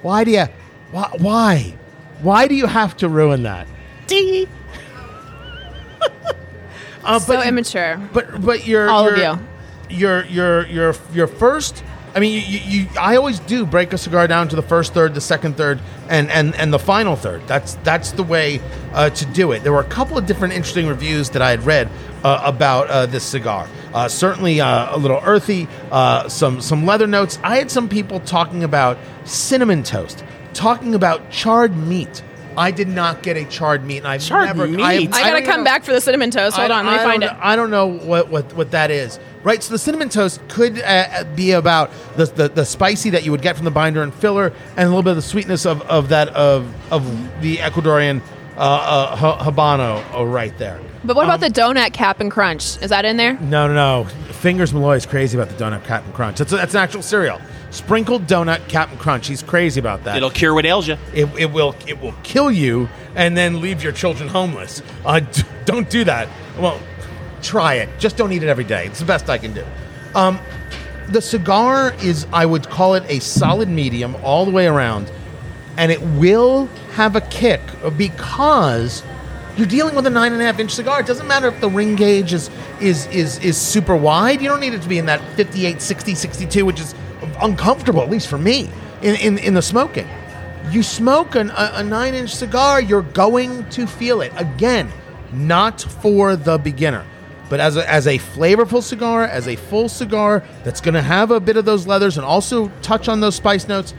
[0.02, 0.46] Why do you?
[0.90, 1.10] Why?
[1.18, 1.74] Why,
[2.22, 3.66] why do you have to ruin that?
[7.02, 7.96] Uh, So immature.
[8.12, 9.38] but but your All of your,
[9.88, 11.82] Your your your your first.
[12.14, 12.86] I mean, you, you, you.
[13.00, 16.30] I always do break a cigar down to the first third, the second third, and
[16.30, 17.46] and and the final third.
[17.46, 18.60] That's that's the way
[18.92, 19.62] uh, to do it.
[19.62, 21.88] There were a couple of different interesting reviews that I had read
[22.24, 23.68] uh, about uh, this cigar.
[23.94, 27.38] Uh, certainly uh, a little earthy, uh, some some leather notes.
[27.44, 32.22] I had some people talking about cinnamon toast, talking about charred meat.
[32.56, 34.66] I did not get a charred meat, and I've Charred never.
[34.66, 34.80] meat?
[34.82, 36.56] I, I I gotta come know- back for the cinnamon toast.
[36.56, 37.34] Hold I- on, let me I find don't it.
[37.34, 39.20] know- I don't know what, what, what that is.
[39.42, 43.30] Right, so the cinnamon toast could uh, be about the, the the spicy that you
[43.30, 45.80] would get from the binder and filler, and a little bit of the sweetness of,
[45.82, 47.02] of that of of
[47.40, 48.20] the Ecuadorian
[48.58, 50.78] uh, uh, habano oh, right there.
[51.02, 52.76] But what Um, about the donut Cap'n Crunch?
[52.82, 53.32] Is that in there?
[53.40, 54.04] No, no, no.
[54.32, 56.36] Fingers Malloy is crazy about the donut Cap'n Crunch.
[56.36, 57.40] That's, a, that's an actual cereal.
[57.70, 59.26] Sprinkled donut Cap'n Crunch.
[59.26, 60.16] He's crazy about that.
[60.18, 60.98] It'll cure what ails you.
[61.14, 64.82] it, it will it will kill you and then leave your children homeless.
[65.06, 66.28] Uh, d- don't do that.
[66.58, 66.78] Well,
[67.42, 67.88] try it.
[67.98, 68.86] Just don't eat it every day.
[68.86, 69.64] It's the best I can do.
[70.14, 70.38] Um,
[71.08, 75.10] the cigar is, I would call it a solid medium all the way around,
[75.76, 77.60] and it will have a kick
[77.96, 79.02] because
[79.56, 81.00] you're dealing with a nine and a half inch cigar.
[81.00, 84.40] It doesn't matter if the ring gauge is is is is super wide.
[84.40, 86.94] You don't need it to be in that 58, 60, 62, which is
[87.42, 88.70] uncomfortable, at least for me,
[89.02, 90.08] in, in, in the smoking.
[90.70, 94.32] You smoke an, a, a nine inch cigar, you're going to feel it.
[94.36, 94.90] Again,
[95.32, 97.04] not for the beginner.
[97.50, 101.30] But as a, as a flavorful cigar, as a full cigar that's going to have
[101.30, 103.92] a bit of those leathers and also touch on those spice notes,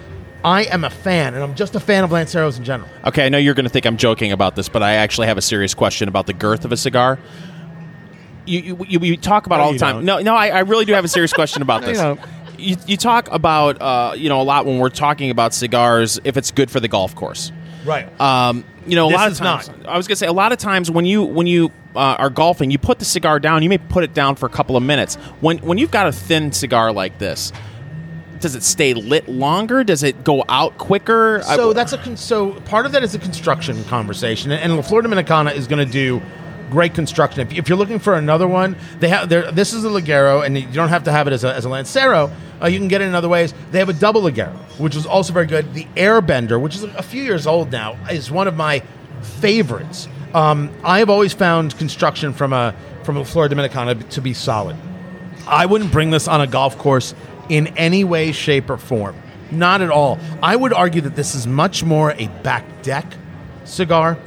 [0.44, 2.90] I am a fan, and I'm just a fan of Lanceros in general.
[3.06, 5.38] Okay, I know you're going to think I'm joking about this, but I actually have
[5.38, 7.20] a serious question about the girth of a cigar.
[8.48, 9.96] You you, you, you talk about No, all the time.
[9.98, 10.06] don't.
[10.06, 12.00] No, no, I, I really do have a serious question about this.
[12.00, 12.20] don't.
[12.58, 16.38] You, you talk about uh, you know a lot when we're talking about cigars if
[16.38, 17.52] it's good for the golf course.
[17.86, 18.20] Right.
[18.22, 19.68] Um, you know, a This lot of times.
[19.70, 19.88] not.
[19.88, 22.72] I was gonna say a lot of times when you when you uh, are golfing,
[22.72, 23.64] you put the cigar down.
[23.64, 25.16] You may put it down for a couple of minutes.
[25.42, 27.52] When when you've got a thin cigar like this,
[28.40, 29.84] does it stay lit longer?
[29.84, 31.42] Does it go out quicker?
[31.48, 34.82] I- So that's a con- so part of that is a construction conversation, and La
[34.82, 36.22] Flor Dominicana is going to do
[36.72, 37.42] great construction.
[37.42, 39.30] If, if you're looking for another one, they have.
[39.30, 41.70] This is a Ligero, and you don't have to have it as a, as a
[41.70, 42.32] Lancero.
[42.62, 43.54] Uh, you can get it in other ways.
[43.72, 45.74] They have a double Ligero, which is also very good.
[45.74, 48.84] The Airbender, which is a few years old now, is one of my
[49.22, 50.08] favorites.
[50.34, 54.76] Um, I have always found construction from a from a Flor Dominicana to be solid.
[55.48, 57.16] I wouldn't bring this on a golf course
[57.50, 59.16] in any way, shape, or form.
[59.50, 60.20] Not at all.
[60.42, 63.06] I would argue that this is much more a back deck
[63.66, 64.18] cigar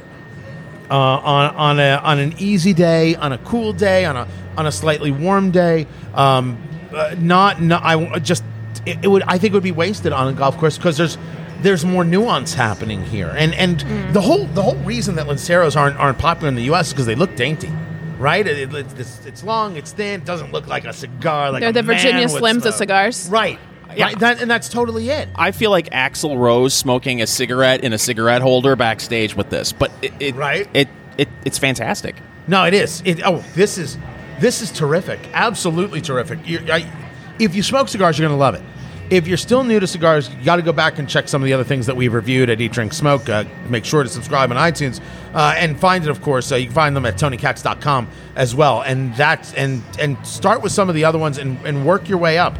[0.89, 4.27] uh, on on a on an easy day, on a cool day, on a
[4.57, 5.87] on a slightly warm day.
[6.13, 6.57] Um,
[6.95, 8.43] uh, not, not I w- just
[8.85, 11.17] it, it would I think it would be wasted on a golf course because there's
[11.61, 14.13] there's more nuance happening here, and and Mm.
[14.13, 16.87] the whole the whole reason that Lanceros aren't aren't popular in the U.S.
[16.87, 17.71] is because they look dainty,
[18.19, 18.45] right?
[18.45, 21.51] It, it- it's, it's long, it's thin, it doesn't look like a cigar.
[21.51, 22.75] Like They're a the Virginia would Slims of smoke.
[22.75, 23.29] cigars.
[23.29, 23.59] right?
[23.95, 24.05] Yeah.
[24.07, 25.29] Right, that, and that's totally it.
[25.35, 29.71] I feel like Axl Rose smoking a cigarette in a cigarette holder backstage with this,
[29.71, 30.67] but it, it Right.
[30.73, 32.17] It, it it's fantastic.
[32.47, 33.01] No, it is.
[33.05, 33.97] It, oh, this is
[34.39, 35.19] this is terrific.
[35.33, 36.39] Absolutely terrific.
[36.47, 36.91] you I,
[37.39, 38.61] if you smoke cigars, you're going to love it.
[39.09, 41.45] If you're still new to cigars, you got to go back and check some of
[41.45, 43.29] the other things that we've reviewed at Eat Drink Smoke.
[43.29, 44.99] Uh, make sure to subscribe on iTunes
[45.35, 46.09] uh, and find it.
[46.09, 48.81] Of course, uh, you can find them at TonyKatz.com as well.
[48.81, 52.17] And that's and and start with some of the other ones and, and work your
[52.17, 52.57] way up.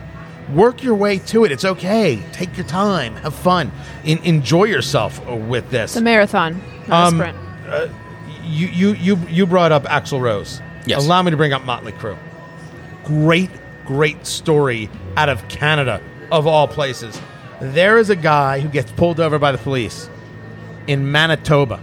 [0.54, 1.52] Work your way to it.
[1.52, 2.22] It's okay.
[2.32, 3.16] Take your time.
[3.16, 3.72] Have fun.
[4.04, 5.92] En- enjoy yourself with this.
[5.94, 7.92] It's a marathon, not Um, a sprint.
[8.44, 10.62] you you you you brought up Axl Rose.
[10.86, 11.04] Yes.
[11.06, 12.18] Allow me to bring up Motley Crue.
[13.04, 13.50] Great,
[13.86, 17.20] great story out of Canada, of all places.
[17.62, 20.10] There is a guy who gets pulled over by the police
[20.88, 21.80] in Manitoba.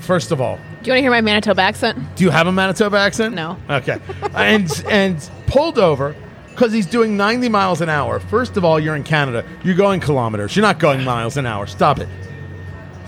[0.00, 1.98] First of all, Do you want to hear my Manitoba accent?
[2.16, 3.34] do you have a Manitoba accent?
[3.34, 3.56] No.
[3.70, 3.98] Okay.
[4.34, 6.14] and and pulled over
[6.50, 8.20] because he's doing 90 miles an hour.
[8.20, 9.44] First of all, you're in Canada.
[9.64, 10.54] You're going kilometers.
[10.54, 11.66] You're not going miles an hour.
[11.66, 12.08] Stop it.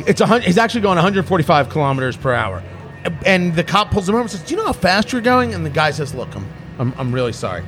[0.01, 2.63] It's a, hun- he's actually going 145 kilometers per hour.
[3.25, 5.55] And the cop pulls him over and says, "Do you know how fast you're going?"
[5.55, 6.47] And the guy says, "Look, I'm
[6.79, 7.63] I'm, I'm really sorry.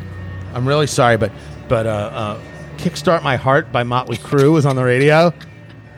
[0.54, 1.32] I'm really sorry, but
[1.68, 2.40] but uh, uh,
[2.78, 5.32] Kickstart My Heart by Motley Crue was on the radio,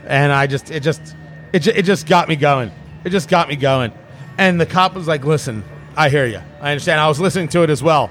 [0.07, 1.15] and I just it just
[1.53, 2.71] it, ju- it just got me going.
[3.05, 3.93] It just got me going.
[4.39, 5.65] And the cop was like, "Listen,
[5.97, 6.41] I hear you.
[6.61, 7.01] I understand.
[7.01, 8.11] I was listening to it as well,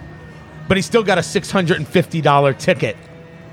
[0.68, 2.96] but he still got a six hundred and fifty dollar ticket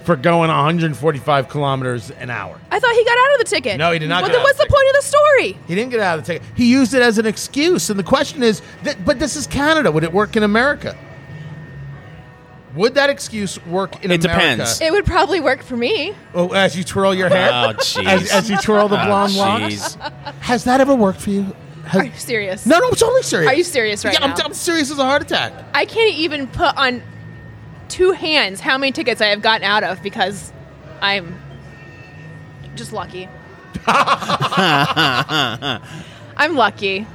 [0.07, 2.59] for going 145 kilometers an hour.
[2.71, 3.77] I thought he got out of the ticket.
[3.77, 5.59] No, he did not Well, get then what's the the point of the story?
[5.67, 6.49] He didn't get out of the ticket.
[6.57, 7.91] He used it as an excuse.
[7.91, 9.91] And the question is, that, but this is Canada.
[9.91, 10.97] Would it work in America?
[12.77, 14.45] Would that excuse work in It America?
[14.45, 14.81] It depends.
[14.81, 16.15] It would probably work for me.
[16.35, 18.07] Oh, as you twirl your hair, Oh, jeez.
[18.07, 19.97] as, as you twirl the Oh, blonde locks.
[20.41, 21.55] Has that ever worked for you?
[21.87, 22.67] Has- Are you serious?
[22.67, 23.51] no, no, I'm totally serious.
[23.51, 24.45] Are you serious right yeah, I'm, now?
[24.45, 25.53] I'm serious as a heart attack.
[25.73, 27.03] I can't even put on
[27.89, 30.53] two hands how many tickets I have gotten out of because
[31.01, 31.41] I'm
[32.75, 33.29] just lucky.
[33.87, 35.81] I'm
[36.55, 37.07] lucky.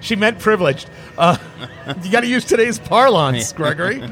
[0.00, 0.90] She meant privileged.
[1.16, 1.36] Uh,
[2.02, 4.02] you got to use today's parlance, Gregory.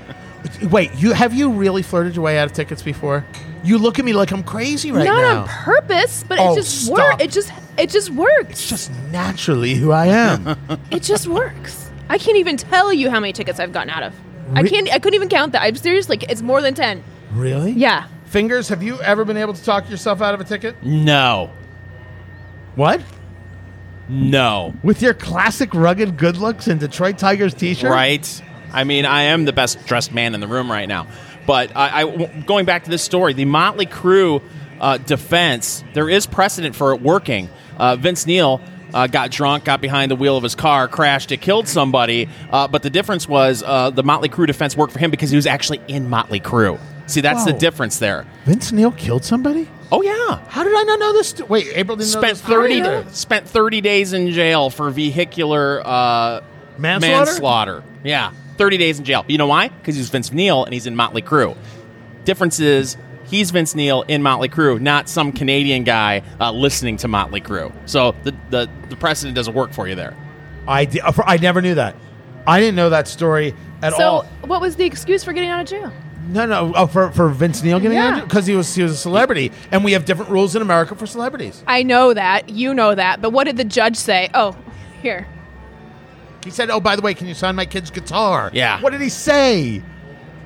[0.71, 3.25] Wait, you have you really flirted your way out of tickets before?
[3.65, 5.35] You look at me like I'm crazy right Not now.
[5.35, 6.97] Not on purpose, but Oh, it just stop.
[6.97, 7.25] works.
[7.25, 8.51] It just it just works.
[8.51, 10.57] It's just naturally who I am.
[10.91, 11.91] It just works.
[12.09, 14.15] I can't even tell you how many tickets I've gotten out of.
[14.55, 14.93] I can't.
[14.93, 15.63] I couldn't even count that.
[15.63, 16.19] I'm seriously.
[16.29, 17.03] It's more than ten.
[17.33, 17.73] really?
[17.73, 18.07] Yeah.
[18.27, 20.77] Fingers, have you ever been able to talk yourself out of a ticket?
[20.83, 21.51] No.
[22.75, 23.01] What?
[24.09, 24.75] No.
[24.83, 27.91] With your classic rugged good looks and Detroit Tigers t-shirt?
[27.91, 28.43] Right?
[28.73, 31.07] I mean, I am the best dressed man in the room right now.
[31.47, 34.43] But I, I going back to this story, the Motley Crue
[34.79, 37.49] uh, defense, there is precedent for it working.
[37.79, 38.61] Uh, Vince Neil
[38.95, 42.29] uh, got drunk, got behind the wheel of his car, crashed it, killed somebody.
[42.51, 45.37] Uh, but the difference was uh, the Motley Crue defense worked for him because he
[45.37, 46.79] was actually in Motley Crue.
[47.07, 48.27] See, that's the difference there.
[48.45, 49.67] Vince Neil killed somebody?
[49.91, 50.41] Oh yeah.
[50.49, 51.41] How did I not know this?
[51.49, 53.07] Wait, April didn't know Spent this thirty either.
[53.11, 56.43] spent thirty days in jail for vehicular uh,
[56.77, 57.25] Manslaughter?
[57.31, 57.85] manslaughter.
[58.05, 59.25] Yeah, thirty days in jail.
[59.27, 59.69] You know why?
[59.69, 61.57] Because he's Vince Neil and he's in Motley Crue.
[62.27, 67.09] Difference is he's Vince Neil in Motley Crue, not some Canadian guy uh, listening to
[67.09, 67.73] Motley Crue.
[67.87, 70.17] So the, the the precedent doesn't work for you there.
[70.67, 70.87] I,
[71.25, 71.97] I never knew that.
[72.47, 74.23] I didn't know that story at So, all.
[74.23, 75.93] So what was the excuse for getting out of jail?
[76.29, 76.73] No, no.
[76.77, 78.17] Oh, for, for Vince Neil getting Yeah.
[78.19, 80.95] out because he was he was a celebrity, and we have different rules in America
[80.95, 81.63] for celebrities.
[81.67, 82.51] I know that.
[82.51, 83.23] You know that.
[83.23, 84.29] But what did the judge say?
[84.35, 84.55] Oh,
[85.01, 85.27] here.
[86.45, 88.81] He said, "Oh, by the way, can you sign my kid's guitar?" Yeah.
[88.83, 89.83] What did he say?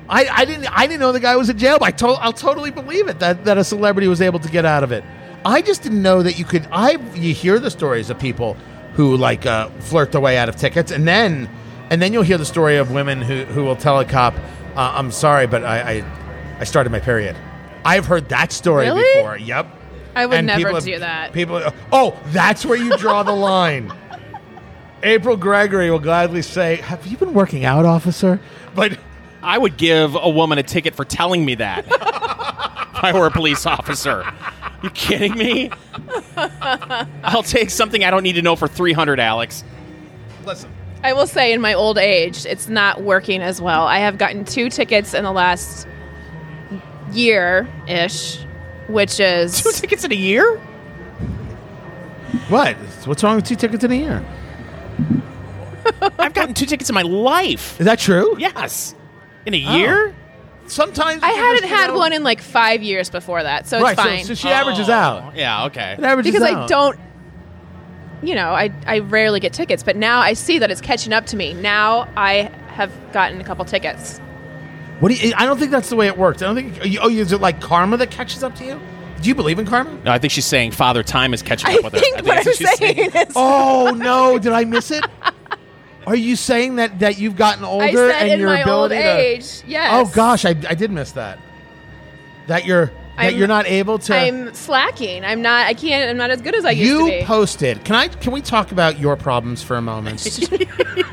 [0.09, 1.77] I, I didn't I didn't know the guy was in jail.
[1.79, 4.65] But I to, I'll totally believe it that that a celebrity was able to get
[4.65, 5.03] out of it.
[5.45, 6.67] I just didn't know that you could.
[6.71, 8.55] I you hear the stories of people
[8.93, 11.49] who like uh, flirt their way out of tickets, and then
[11.89, 14.33] and then you'll hear the story of women who who will tell a cop,
[14.75, 16.05] uh, "I'm sorry, but I, I
[16.59, 17.35] I started my period."
[17.85, 19.03] I've heard that story Really?
[19.15, 19.37] before.
[19.37, 19.67] Yep.
[20.15, 21.33] I would And never people have- do that.
[21.33, 23.91] People, oh, that's where you draw the line.
[25.03, 28.39] April Gregory will gladly say, "Have you been working out, officer?"
[28.75, 28.97] But
[29.43, 31.85] I would give a woman a ticket for telling me that.
[31.85, 34.25] if I were a police officer.
[34.81, 35.69] You kidding me?
[37.23, 39.63] I'll take something I don't need to know for 300, Alex.
[40.45, 40.71] listen,
[41.03, 43.85] I will say, in my old age, it's not working as well.
[43.85, 45.87] I have gotten two tickets in the last
[47.11, 48.39] year ish,
[48.87, 50.57] which is Two tickets in a year?
[52.49, 52.75] what?
[53.05, 54.25] What's wrong with two tickets in a year?
[56.17, 57.79] I've gotten two tickets in my life.
[57.79, 58.35] Is that true?
[58.39, 58.95] Yes.
[59.45, 59.75] In a Oh.
[59.75, 60.15] year?
[60.65, 63.97] sometimes I hadn't had know- one in like five years before that, so it's right.
[63.97, 64.23] so- fine.
[64.23, 64.93] So, she averages oh.
[64.93, 65.23] out.
[65.25, 65.95] Oh, Yeah, okay.
[65.97, 66.69] It averages because I out.
[66.69, 66.97] don't,
[68.21, 71.25] you know, I, I rarely get tickets, but now I see that it's catching up
[71.27, 71.53] to me.
[71.53, 74.19] Now I have gotten a couple tickets.
[75.01, 75.33] What do you?
[75.35, 76.41] I don't think that's the way it works.
[76.41, 76.81] I don't think.
[76.81, 78.79] are you- Oh, is it like karma that catches up to you?
[79.21, 79.91] Do you believe in karma?
[80.05, 81.99] No, I think she's saying Father Time is catching I up with her.
[81.99, 84.37] think I what I'm that's she's saying is, Oh no!
[84.39, 85.03] Did I miss it?
[86.07, 88.91] Are you saying that that you've gotten older I said and in your my old
[88.91, 89.19] ability to?
[89.19, 89.89] age, yes.
[89.93, 91.39] Oh gosh, I, I did miss that.
[92.47, 94.15] That you're that I'm- you're not able to.
[94.15, 95.23] I'm slacking.
[95.23, 95.67] I'm not.
[95.67, 96.09] I can't.
[96.09, 97.25] I'm not as good as I used you to be.
[97.25, 97.83] posted.
[97.85, 98.07] Can I?
[98.07, 100.23] Can we talk about your problems for a moment?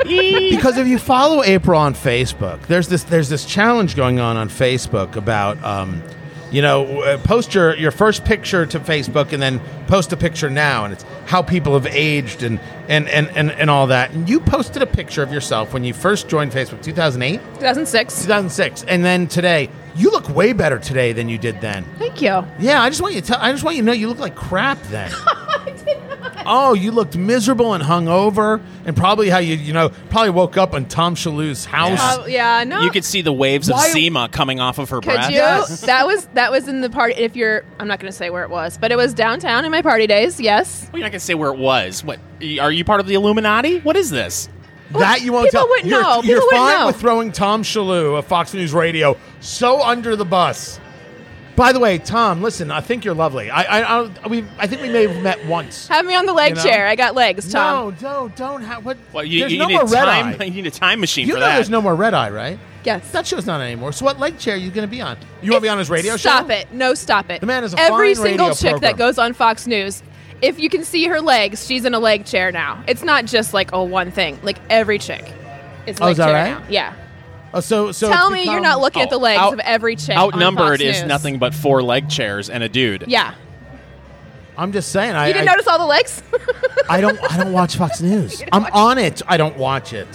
[0.04, 4.48] because if you follow April on Facebook, there's this there's this challenge going on on
[4.48, 5.62] Facebook about.
[5.62, 6.02] Um,
[6.50, 10.50] you know, uh, post your, your first picture to Facebook and then post a picture
[10.50, 14.10] now, and it's how people have aged and, and, and, and, and all that.
[14.12, 18.22] And you posted a picture of yourself when you first joined Facebook, 2008, 2006.
[18.22, 19.70] 2006, and then today.
[19.96, 21.84] You look way better today than you did then.
[21.98, 22.44] Thank you.
[22.60, 24.20] Yeah, I just want you to tell, I just want you to know you look
[24.20, 25.10] like crap then.
[26.46, 30.74] Oh, you looked miserable and hungover, and probably how you you know probably woke up
[30.74, 31.98] in Tom Shillue's house.
[32.00, 32.64] Uh, yeah.
[32.64, 32.80] No.
[32.80, 35.30] You could see the waves Why- of SEMA coming off of her Could breath.
[35.30, 35.38] you?
[35.86, 37.14] That was that was in the party.
[37.14, 39.70] If you're, I'm not going to say where it was, but it was downtown in
[39.70, 40.40] my party days.
[40.40, 40.88] Yes.
[40.92, 42.02] Well, you're not gonna say where it was.
[42.04, 42.18] What?
[42.60, 43.80] Are you part of the Illuminati?
[43.80, 44.48] What is this?
[44.92, 45.68] that you won't people tell.
[45.68, 46.14] wouldn't you're, know.
[46.22, 46.86] You're People wouldn't fine know.
[46.88, 50.80] with throwing Tom Shillue of Fox News Radio so under the bus.
[51.60, 53.50] By the way, Tom, listen, I think you're lovely.
[53.50, 55.88] I I I, we, I think we may have met once.
[55.88, 56.62] Have me on the leg You know?
[56.62, 56.86] chair.
[56.86, 57.94] I got legs, Tom.
[58.00, 58.96] No, no, don't have what?
[59.12, 60.40] Well, you, there's you no need more a red time.
[60.40, 60.44] eye.
[60.46, 61.56] You need a time machine You for know that.
[61.56, 62.58] there's no more red eye, right?
[62.82, 63.10] Yes.
[63.10, 63.92] That show's not anymore.
[63.92, 65.18] So what leg chair are you going to be on?
[65.42, 66.30] You want to be on his radio show?
[66.30, 66.72] Stop it.
[66.72, 67.42] No, stop it.
[67.42, 68.80] The man is a Every fine single radio chick program.
[68.92, 70.02] that goes on Fox News,
[70.40, 72.82] if you can see her legs, she's in a leg chair now.
[72.88, 74.38] It's not just like oh one thing.
[74.42, 75.30] Like every chick
[75.86, 76.58] is Oh, leg is that chair right?
[76.62, 76.66] now.
[76.70, 76.94] Yeah.
[77.52, 79.96] Oh, so so Tell me become- you're not looking at the legs out- of every
[79.96, 80.16] chick.
[80.16, 81.08] on Outnumbered Fox is News.
[81.08, 83.04] nothing but four leg chairs and a dude.
[83.08, 83.34] Yeah.
[84.56, 85.14] I'm just saying.
[85.14, 86.22] I, You didn't I, notice all the legs?
[86.88, 87.18] I don't.
[87.32, 88.42] I don't watch Fox News.
[88.52, 89.22] I'm on it.
[89.26, 90.06] I don't watch it.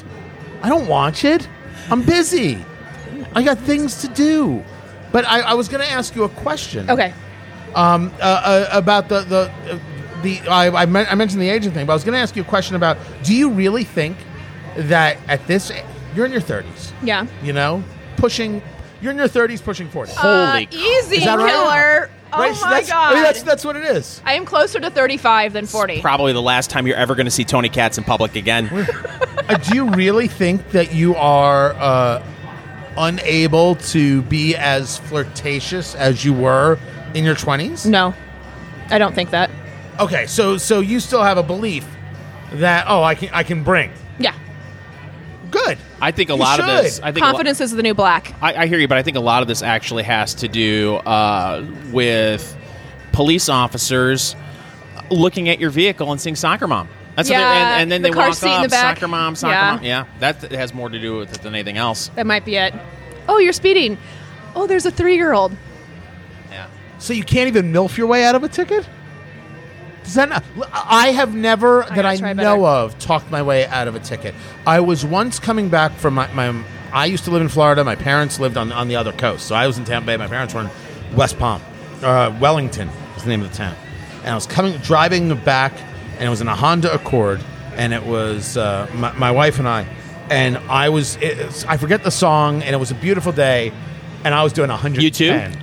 [0.62, 1.48] I don't watch it.
[1.90, 2.64] I'm busy.
[3.34, 4.64] I got things to do.
[5.12, 6.90] But I, I was going to ask you a question.
[6.90, 7.14] okay.
[7.74, 9.80] Um, uh, uh, about the the uh,
[10.22, 12.36] the I, I, men- I mentioned the agent thing, but I was going to ask
[12.36, 14.18] you a question about: Do you really think
[14.78, 15.72] that at this
[16.16, 16.92] you're in your 30s?
[17.04, 17.28] Yeah.
[17.44, 17.84] You know,
[18.18, 18.62] pushing.
[19.02, 20.14] You're in your 30s, pushing 40.
[20.14, 20.74] Holy Uh, crap.
[20.74, 21.52] easy Is that right?
[21.52, 22.10] killer.
[22.34, 22.56] Oh Right?
[22.56, 23.12] So my that's, god.
[23.12, 24.22] I mean, that's that's what it is.
[24.26, 26.02] I am closer to 35 than 40.
[26.02, 28.68] Probably the last time you're ever going to see Tony Katz in public again.
[29.48, 32.24] Uh, do you really think that you are uh,
[32.98, 36.80] unable to be as flirtatious as you were
[37.14, 37.86] in your 20s?
[37.86, 38.14] No.
[38.90, 39.50] I don't think that.
[40.00, 41.86] Okay, so so you still have a belief
[42.54, 43.92] that oh, I can I can bring.
[45.68, 45.74] Yeah.
[45.76, 45.78] Good.
[46.02, 46.96] I think a You lot of this.
[46.96, 47.04] should.
[47.04, 48.34] I think a lo- Confidence is the new black.
[48.42, 50.96] I, I hear you, but I think a lot of this actually has to do
[50.98, 52.56] uh, with
[53.12, 54.36] police officers
[55.10, 58.02] looking at your vehicle and seeing "soccer mom." That's what Yeah, they, and, and then
[58.02, 58.98] the they car walk seat in up, the back.
[58.98, 59.76] "Soccer mom, soccer Yeah.
[59.76, 62.10] mom." Yeah, that has more to do with it than anything else.
[62.16, 62.74] That might be it.
[63.28, 63.98] Oh, you're speeding.
[64.56, 65.56] Oh, there's a three year old.
[66.52, 66.68] Yeah.
[67.00, 68.88] So you can't even milf your way out of a ticket?
[70.06, 70.44] Does that not,
[70.74, 72.62] I have never that I know better.
[72.62, 74.34] of talked my way out of a ticket.
[74.66, 77.84] I was once coming back from my, my I used to live in Florida.
[77.84, 80.18] My parents lived on on the other coast, so I was in Tampa Bay.
[80.18, 80.70] My parents were in
[81.16, 81.62] West Palm,
[82.04, 83.76] uh, Wellington is the name of the town.
[84.22, 85.74] And I was coming driving back,
[86.14, 87.42] and it was in a Honda Accord,
[87.76, 89.86] and it was uh, my, my wife and I,
[90.30, 93.72] and I was it, it's- I forget the song, and it was a beautiful day,
[94.24, 95.04] and I was doing 110.
[95.04, 95.58] You too?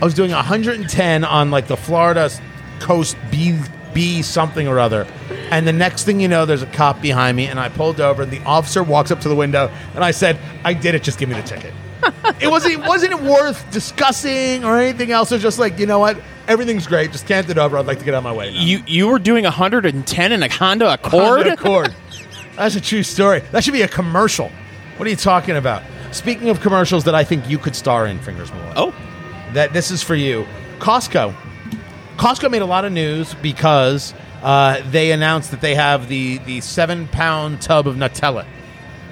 [0.00, 2.30] I was doing 110 on like the Florida
[2.80, 3.58] coast B
[3.94, 5.06] B something or other.
[5.50, 8.22] And the next thing you know, there's a cop behind me, and I pulled over,
[8.22, 11.02] and the officer walks up to the window, and I said, "I did it.
[11.02, 11.74] Just give me the ticket."
[12.40, 15.32] it wasn't it wasn't worth discussing or anything else.
[15.32, 16.20] It was just like, you know what?
[16.46, 17.12] Everything's great.
[17.12, 17.76] Just can't it over.
[17.76, 18.52] I'd like to get on my way.
[18.52, 18.60] Now.
[18.60, 21.46] You you were doing 110 in a Honda Accord.
[21.46, 21.94] Honda Accord.
[22.56, 23.40] That's a true story.
[23.52, 24.50] That should be a commercial.
[24.96, 25.82] What are you talking about?
[26.10, 28.72] Speaking of commercials that I think you could star in, Fingers Malloy.
[28.76, 28.94] Oh,
[29.52, 30.46] that this is for you.
[30.78, 31.34] Costco.
[32.18, 34.12] Costco made a lot of news because
[34.42, 38.44] uh, they announced that they have the the seven pound tub of Nutella,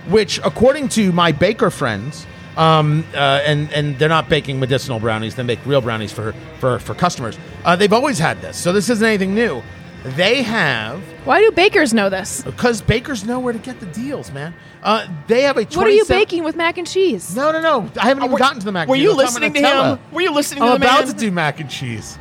[0.08, 2.26] which, according to my baker friends,
[2.56, 6.78] um, uh, and and they're not baking medicinal brownies; they make real brownies for for
[6.80, 7.38] for customers.
[7.64, 9.62] Uh, they've always had this, so this isn't anything new.
[10.04, 12.42] They have Why do bakers know this?
[12.42, 14.54] because bakers know where to get the deals, man.
[14.82, 17.34] Uh, they have a 27- What are you baking with mac and cheese?
[17.34, 17.90] No, no, no.
[18.00, 18.86] I haven't even were- gotten to the mac.
[18.88, 19.04] and cheese.
[19.08, 19.16] were cheese.
[19.16, 19.96] you I'm talking listening to Nutella.
[19.98, 20.14] him?
[20.14, 21.14] Were you listening to I'm the about man?
[21.14, 22.18] to do mac and cheese.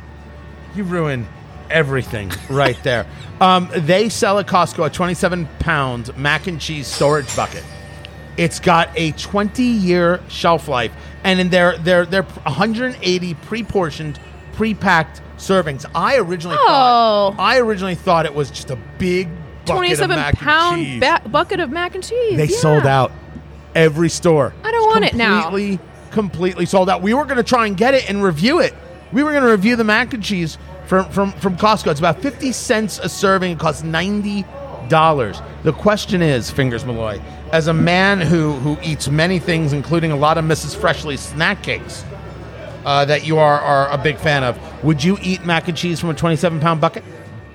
[0.76, 1.26] You ruined
[1.70, 3.06] everything right there.
[3.38, 7.62] Um, they sell at Costco a 27 pound mac and cheese storage bucket.
[8.38, 10.90] It's got a 20 year shelf life,
[11.22, 14.18] and in their they're they're 180 pre-portioned,
[14.54, 15.84] pre-packed servings.
[15.94, 16.66] I originally Oh.
[16.66, 21.00] thought I originally thought it was just a big bucket of Twenty-seven mac and cheese.
[21.00, 22.38] ba- bucket of mac and cheese.
[22.38, 22.56] They yeah.
[22.56, 23.12] sold out
[23.74, 24.54] every store.
[24.64, 25.42] I don't want it now.
[25.42, 25.78] Completely,
[26.10, 27.02] completely sold out.
[27.02, 28.72] We were going to try and get it and review it.
[29.12, 31.90] We were going to review the mac and cheese from from from Costco.
[31.90, 33.52] It's about fifty cents a serving.
[33.52, 34.44] It costs ninety
[34.88, 35.40] dollars.
[35.62, 37.20] The question is, Fingers Malloy,
[37.52, 40.76] as a man who who eats many things, including a lot of Mrs.
[40.76, 42.04] Freshley's snack cakes.
[42.84, 44.56] Uh, that you are, are a big fan of.
[44.84, 47.02] Would you eat mac and cheese from a 27 pound bucket?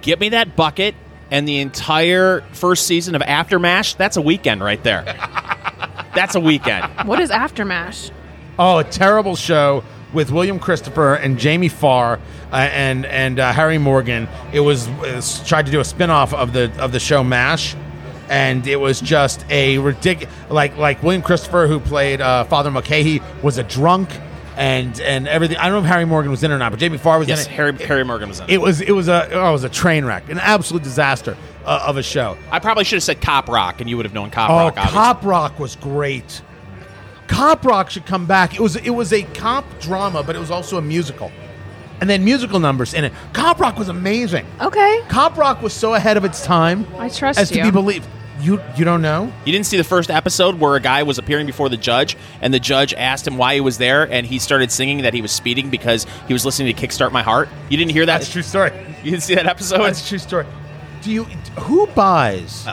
[0.01, 0.93] Get me that bucket
[1.31, 3.95] and the entire first season of Aftermash.
[3.95, 5.03] That's a weekend right there.
[6.15, 6.85] That's a weekend.
[7.07, 8.11] What is Aftermash?
[8.59, 12.19] Oh, a terrible show with William Christopher and Jamie Farr
[12.51, 14.27] uh, and and uh, Harry Morgan.
[14.53, 17.75] It was, it was tried to do a spin-off of the of the show MASH,
[18.29, 20.33] and it was just a ridiculous.
[20.49, 24.09] Like like William Christopher, who played uh, Father Mulcahy, was a drunk,
[24.57, 25.57] and and everything.
[25.57, 27.27] I don't know if Harry Morgan was in it or not, but Jamie Farr was
[27.27, 27.55] Yes, in it.
[27.55, 28.53] Harry, Harry Morgan was in it.
[28.53, 31.85] It was it was a oh, it was a train wreck, an absolute disaster uh,
[31.87, 32.37] of a show.
[32.51, 34.73] I probably should have said Cop Rock, and you would have known Cop Oh, Rock.
[34.77, 34.91] Obviously.
[34.93, 36.41] Cop Rock was great.
[37.31, 38.53] Cop Rock should come back.
[38.53, 41.31] It was it was a cop drama, but it was also a musical,
[42.01, 43.13] and then musical numbers in it.
[43.33, 44.45] Cop Rock was amazing.
[44.59, 45.01] Okay.
[45.07, 47.41] Cop Rock was so ahead of its time I trust you.
[47.41, 47.63] as to you.
[47.63, 48.07] be believed.
[48.41, 49.31] You you don't know?
[49.45, 52.53] You didn't see the first episode where a guy was appearing before the judge, and
[52.53, 55.31] the judge asked him why he was there, and he started singing that he was
[55.31, 58.17] speeding because he was listening to "Kickstart My Heart." You didn't hear that?
[58.19, 58.71] That's a true story.
[59.03, 59.83] You didn't see that episode?
[59.83, 60.45] That's a true story.
[61.01, 61.23] Do you?
[61.59, 62.65] Who buys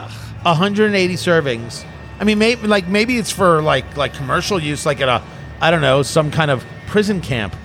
[0.43, 1.85] 180 servings?
[2.19, 5.23] I mean, maybe like maybe it's for like like commercial use, like at a
[5.61, 7.55] I don't know some kind of prison camp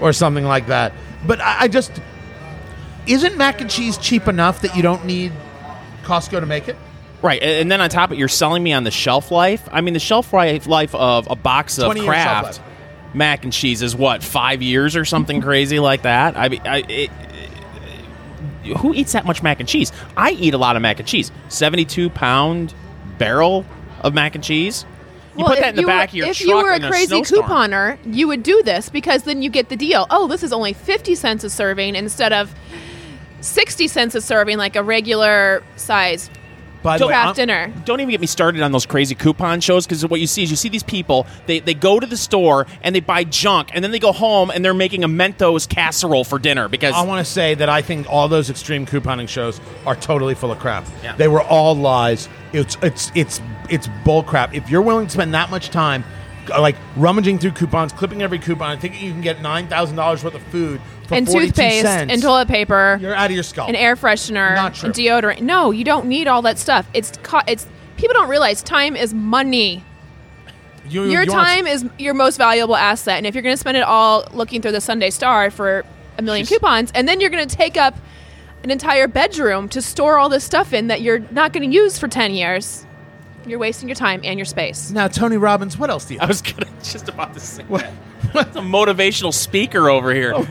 [0.00, 0.92] or something like that.
[1.26, 1.92] But I, I just
[3.06, 5.32] isn't mac and cheese cheap enough that you don't need
[6.02, 6.76] Costco to make it?
[7.22, 9.68] Right, and then on top of it, you're selling me on the shelf life.
[9.70, 13.14] I mean, the shelf life life of a box of 20 year shelf Kraft life.
[13.14, 16.36] mac and cheese is what five years or something crazy like that.
[16.36, 16.88] I mean, I, it,
[18.64, 19.90] it- who eats that much mac and cheese?
[20.16, 21.32] I eat a lot of mac and cheese.
[21.48, 22.74] Seventy-two pound
[23.18, 23.64] barrel
[24.00, 24.84] of mac and cheese.
[25.36, 26.80] You put if that in the back were, of your if truck you were a
[26.80, 27.44] crazy snowstorm.
[27.44, 30.06] couponer, you would do this because then you get the deal.
[30.10, 32.54] Oh, this is only 50 cents a serving instead of
[33.40, 36.28] 60 cents a serving like a regular size
[36.82, 37.72] By the way, Kraft I'm- dinner.
[37.84, 40.50] Don't even get me started on those crazy coupon shows because what you see is
[40.50, 43.84] you see these people they, they go to the store and they buy junk and
[43.84, 47.24] then they go home and they're making a Mentos casserole for dinner because I want
[47.24, 50.86] to say that I think all those extreme couponing shows are totally full of crap.
[51.02, 51.16] Yeah.
[51.16, 52.28] They were all lies.
[52.52, 54.54] It's it's it's it's bull crap.
[54.54, 56.04] If you're willing to spend that much time,
[56.48, 60.24] like rummaging through coupons, clipping every coupon, and thinking you can get nine thousand dollars
[60.24, 60.80] worth of food
[61.10, 63.66] for and 42 toothpaste cents, and toilet paper you're out of your skull.
[63.68, 64.86] and air freshener Not true.
[64.86, 65.42] and deodorant.
[65.42, 66.86] No, you don't need all that stuff.
[66.94, 69.84] It's co- it's people don't realize time is money.
[70.88, 73.60] You- Your you wanna- time is your most valuable asset, and if you're going to
[73.60, 75.84] spend it all looking through the Sunday Star for
[76.18, 77.96] a million She's- coupons, and then you're going to take up
[78.64, 81.98] an entire bedroom to store all this stuff in that you're not going to use
[81.98, 82.84] for ten years,
[83.46, 84.90] you're wasting your time and your space.
[84.90, 86.20] Now, Tony Robbins, what else do you?
[86.20, 87.86] I was gonna just about to say What-
[88.32, 88.56] that.
[88.56, 90.32] a motivational speaker over here.
[90.36, 90.46] Oh,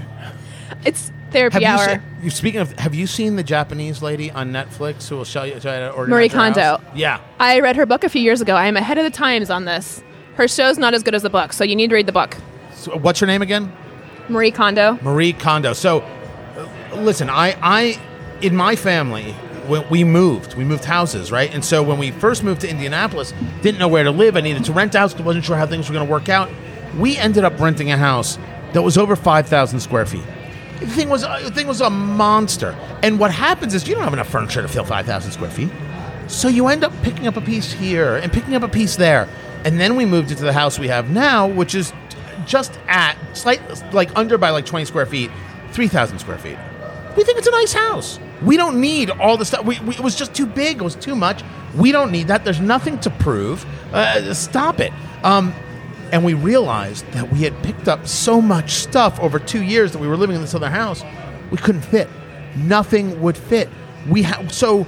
[0.86, 2.04] It's therapy Have hour.
[2.22, 2.78] you speaking of?
[2.80, 6.10] Have you seen the Japanese lady on Netflix who will show you try to organize
[6.10, 6.30] Marie?
[6.30, 6.82] Kondo.
[6.96, 8.56] Yeah, I read her book a few years ago.
[8.56, 10.04] I am ahead of the times on this.
[10.36, 12.38] Her show's not as good as the book, so you need to read the book.
[12.74, 13.72] so what's her name again?
[14.30, 14.98] Marie Kondo.
[15.02, 15.74] Marie Kondo.
[15.74, 18.00] So, uh, listen, I, I,
[18.42, 19.36] in my family,
[19.92, 21.54] we moved, we moved houses, right?
[21.54, 24.38] And so when we first moved to Indianapolis, didn't know where to live.
[24.38, 25.18] I needed to rent a house.
[25.18, 26.50] wasn't sure how things were going to work out.
[26.98, 28.38] We ended up renting a house
[28.74, 30.24] that was over five thousand square feet.
[30.80, 32.76] The thing was, uh, the thing was a monster.
[33.04, 35.70] And what happens is you don't have enough furniture to fill five thousand square feet.
[36.28, 39.28] So you end up picking up a piece here and picking up a piece there.
[39.66, 41.92] And then we moved into the house we have now, which is
[42.46, 43.62] just at slight
[43.94, 45.32] like under by like 20 square feet,
[45.72, 46.58] 3,000 square feet.
[47.18, 48.20] We think it's a nice house.
[48.44, 49.66] We don't need all the stuff.
[49.66, 50.78] We, we, it was just too big.
[50.78, 51.44] It was too much.
[51.76, 52.46] We don't need that.
[52.46, 53.66] There's nothing to prove.
[53.94, 54.94] Uh, stop it.
[55.24, 55.54] Um,
[56.12, 60.00] and we realized that we had picked up so much stuff over two years that
[60.00, 61.04] we were living in this other house,
[61.52, 62.08] we couldn't fit.
[62.56, 63.70] Nothing would fit.
[64.08, 64.88] We ha- so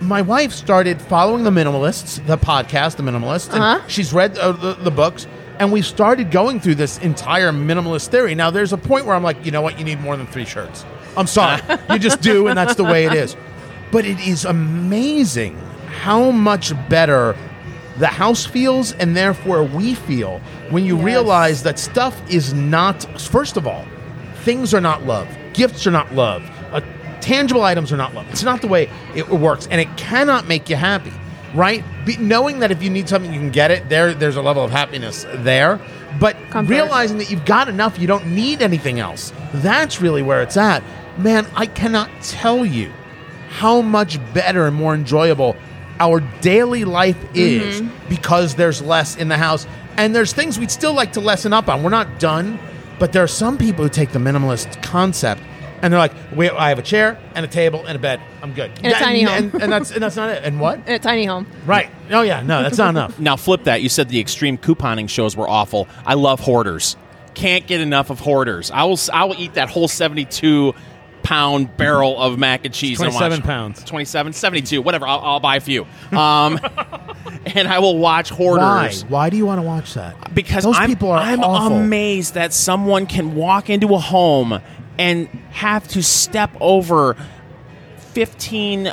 [0.00, 3.86] my wife started following the minimalists, the podcast, the minimalists, and Uh-huh.
[3.88, 5.26] she's read uh, the, the books,
[5.58, 8.34] and we started going through this entire minimalist theory.
[8.34, 10.44] Now, there's a point where I'm like, you know what, you need more than three
[10.44, 10.84] shirts.
[11.16, 13.36] I'm sorry, you just do, and that's the way it is.
[13.92, 15.56] But it is amazing
[16.00, 17.36] how much better
[17.98, 20.40] the house feels, and therefore we feel
[20.70, 21.04] when you Yes.
[21.04, 23.04] realize that stuff is not.
[23.20, 23.84] First of all,
[24.44, 25.28] things are not love.
[25.52, 26.42] Gifts are not love.
[26.72, 26.80] Uh,
[27.20, 28.26] tangible items are not love.
[28.30, 31.12] It's not the way it works, and it cannot make you happy.
[31.54, 31.84] right?
[32.06, 33.86] Be, knowing that if you need something, you can get it.
[33.90, 35.78] There, there's a level of happiness there.
[36.18, 36.70] But Comfort.
[36.72, 39.34] realizing that you've got enough, you don't need anything else.
[39.52, 40.82] That's really where it's at.
[41.18, 42.90] Man, I cannot tell you
[43.50, 45.54] how much better and more enjoyable
[46.00, 48.08] our daily life is mm-hmm.
[48.08, 49.66] because there's less in the house.
[49.96, 51.82] And there's things we'd still like to lessen up on.
[51.82, 52.58] We're not done,
[52.98, 55.42] but there are some people who take the minimalist concept
[55.82, 58.20] and they're like, Wait, I have a chair and a table and a bed.
[58.40, 58.70] I'm good.
[58.82, 59.50] And a tiny home.
[59.52, 60.44] And, and that's and that's not it.
[60.44, 60.78] And what?
[60.86, 61.46] In a tiny home.
[61.66, 61.90] Right.
[62.10, 63.18] Oh yeah, no, that's not enough.
[63.18, 63.82] Now flip that.
[63.82, 65.88] You said the extreme couponing shows were awful.
[66.06, 66.96] I love hoarders.
[67.34, 68.70] Can't get enough of hoarders.
[68.70, 68.98] I will.
[69.12, 70.74] I will eat that whole seventy-two
[71.22, 73.00] pound barrel of mac and cheese.
[73.00, 73.84] and 27 watch- pounds.
[73.84, 75.06] 27, 72, whatever.
[75.06, 75.84] I'll, I'll buy a few.
[76.10, 76.58] Um,
[77.46, 79.08] and I will watch hoarders Why?
[79.10, 80.34] Why do you want to watch that?
[80.34, 81.76] because those I'm, people are I'm awful.
[81.78, 84.60] amazed that someone can walk into a home
[84.98, 87.16] and have to step over
[88.12, 88.92] 15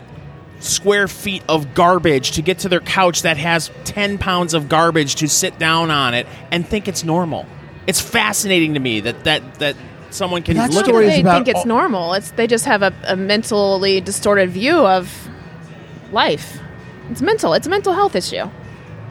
[0.60, 5.16] square feet of garbage to get to their couch that has 10 pounds of garbage
[5.16, 7.46] to sit down on it and think it's normal.
[7.88, 9.76] It's fascinating to me that that that
[10.12, 12.14] someone can That look story at is they think it's all- normal.
[12.14, 15.30] It's they just have a, a mentally distorted view of
[16.12, 16.60] life.
[17.12, 17.54] It's mental.
[17.54, 18.50] It's a mental health issue.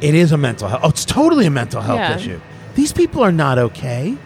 [0.01, 0.81] It is a mental health.
[0.85, 2.17] Oh, it's totally a mental health Yeah.
[2.17, 2.41] issue.
[2.75, 4.17] These people are not okay.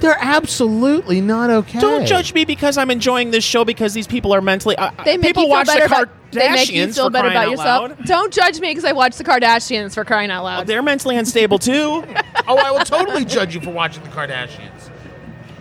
[0.00, 1.78] They're absolutely not okay.
[1.78, 4.74] Don't judge me because I'm enjoying this show because these people are mentally.
[4.76, 6.08] Uh, They make people you feel watch better the about.
[6.32, 7.50] They make you feel for better crying about out
[7.90, 7.98] yourself.
[7.98, 8.06] loud.
[8.06, 10.66] Don't judge me because I watch the Kardashians for crying out loud.
[10.66, 12.04] They're mentally unstable too.
[12.48, 14.69] Oh, I will totally judge you for watching the Kardashians.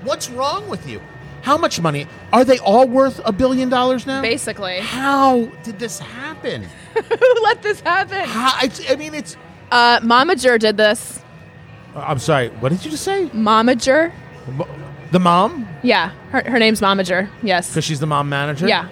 [0.04, 1.02] What's wrong with you?
[1.42, 4.22] How much money are they all worth a billion dollars now?
[4.22, 6.64] Basically, How did this happen?
[6.94, 8.28] who let this happen?
[8.28, 9.38] How, it's, I mean, it's.
[9.72, 11.22] Uh, Momager did this.
[11.96, 12.50] I'm sorry.
[12.50, 13.30] What did you just say?
[13.34, 14.12] Momager.
[15.12, 17.30] The mom, Yeah, her, her name's Momager.
[17.42, 17.70] Yes.
[17.70, 18.68] because she's the mom manager.
[18.68, 18.90] Yeah.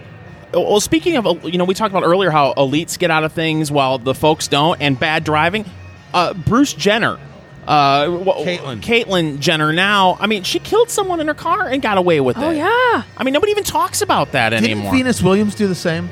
[0.54, 3.72] Well, speaking of, you know, we talked about earlier how elites get out of things
[3.72, 5.66] while the folks don't, and bad driving.
[6.14, 7.20] Uh, Bruce Jenner,
[7.68, 8.82] uh, Caitlyn.
[8.82, 9.74] Caitlyn Jenner.
[9.74, 12.44] Now, I mean, she killed someone in her car and got away with it.
[12.44, 13.04] Oh yeah.
[13.18, 14.62] I mean, nobody even talks about that anymore.
[14.62, 14.94] Didn't anymore.
[14.94, 16.10] Venus Williams do the same?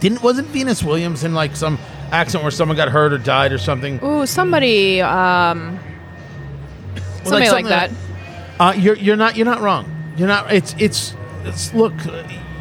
[0.00, 1.78] Didn't wasn't Venus Williams in like some
[2.10, 4.02] accident where someone got hurt or died or something?
[4.02, 5.02] Ooh, somebody.
[5.02, 5.78] Um,
[7.22, 7.90] somebody like, something that.
[8.58, 9.90] Uh, you're you're not you're not wrong.
[10.16, 10.52] You're not.
[10.52, 11.92] It's it's, it's look.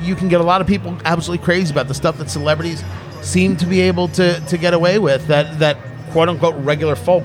[0.01, 2.84] You can get a lot of people absolutely crazy about the stuff that celebrities
[3.22, 5.78] seem to be able to to get away with that that
[6.12, 7.24] quote unquote regular folk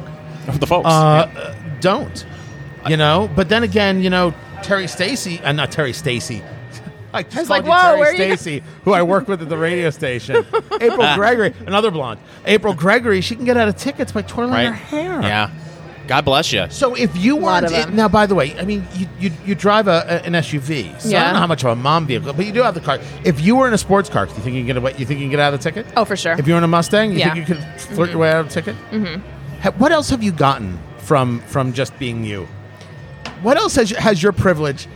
[0.57, 0.87] the folks.
[0.87, 2.27] uh, uh, don't.
[2.89, 4.33] You know, but then again, you know,
[4.63, 6.43] Terry Stacy, uh, not Terry Stacy.
[7.13, 9.43] I just was like, you whoa, Terry where are you- Stacy, who I work with
[9.43, 10.37] at the radio station.
[10.81, 12.21] April Gregory, another blonde.
[12.47, 14.67] April Gregory, she can get out of tickets by twirling right?
[14.67, 15.21] her hair.
[15.23, 15.51] Yeah.
[16.07, 16.67] God bless you.
[16.71, 17.97] So if you lot weren't of them.
[17.97, 21.09] now, by the way, I mean you you, you drive a, a- an SUV, so
[21.11, 22.99] I don't know how much of a mom vehicle, but you do have the car.
[23.25, 24.95] If you were in a sports car, do you think you can get away?
[24.97, 25.87] You think you can get out of the ticket?
[25.99, 26.33] Oh, for sure.
[26.39, 27.35] If you're in a Mustang, you Yeah.
[27.35, 28.77] think you could flirt your way out of the ticket?
[28.91, 29.23] Mm-hmm.
[29.79, 32.47] What else have you gotten from from just being you?
[33.43, 34.87] What else has has your privilege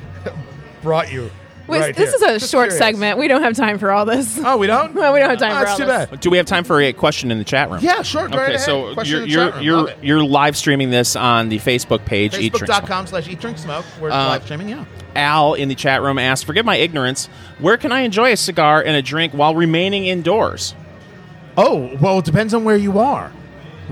[0.82, 1.30] brought you?
[1.68, 2.16] Wait, right this here?
[2.16, 2.78] is a Just short curious.
[2.78, 3.18] segment.
[3.18, 4.38] We don't have time for all this.
[4.44, 4.94] Oh, we don't.
[5.02, 6.06] No, we don't have time Oh, for that's all too this.
[6.10, 6.20] bad.
[6.20, 7.78] Do we have time for a question in the chat room?
[7.82, 8.28] Yeah, sure.
[8.28, 8.60] Go right Okay, ahead.
[8.66, 9.84] so Question you're in the chat you're room.
[9.86, 10.04] Love you're it.
[10.04, 12.34] you're live streaming this on the Facebook page.
[12.36, 12.82] Eat Drink Smoke.
[12.82, 13.84] Facebook.com slash eat drink smoke.
[14.00, 14.70] We're Uh, live streaming.
[14.70, 14.84] Yeah.
[15.14, 17.28] Al in the chat room asked, "Forgive my ignorance.
[17.60, 20.74] Where can I enjoy a cigar and a drink while remaining indoors?"
[21.56, 23.30] Oh well, it depends on where you are,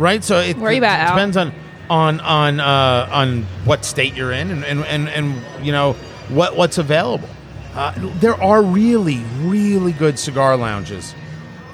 [0.01, 0.25] right?
[0.25, 1.17] So it, Where you it at, Al?
[1.17, 1.53] depends on
[1.89, 5.93] on on uh, on what state you're in, and and, and, and you know
[6.29, 7.29] what what's available.
[7.75, 11.15] Uh, there are really really good cigar lounges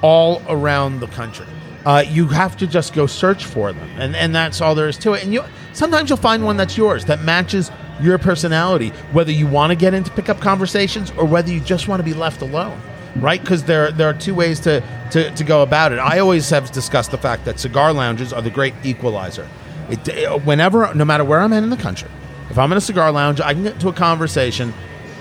[0.01, 1.47] all around the country.
[1.85, 4.97] Uh, you have to just go search for them, and and that's all there is
[4.99, 5.23] to it.
[5.23, 7.71] And you sometimes you'll find one that's yours that matches
[8.01, 11.99] your personality, whether you want to get into pickup conversations or whether you just want
[11.99, 12.79] to be left alone,
[13.21, 13.41] right?
[13.41, 15.99] Because there there are two ways to, to to go about it.
[15.99, 19.47] I always have discussed the fact that cigar lounges are the great equalizer.
[19.89, 22.09] It, whenever, no matter where I'm in in the country,
[22.49, 24.73] if I'm in a cigar lounge, I can get into a conversation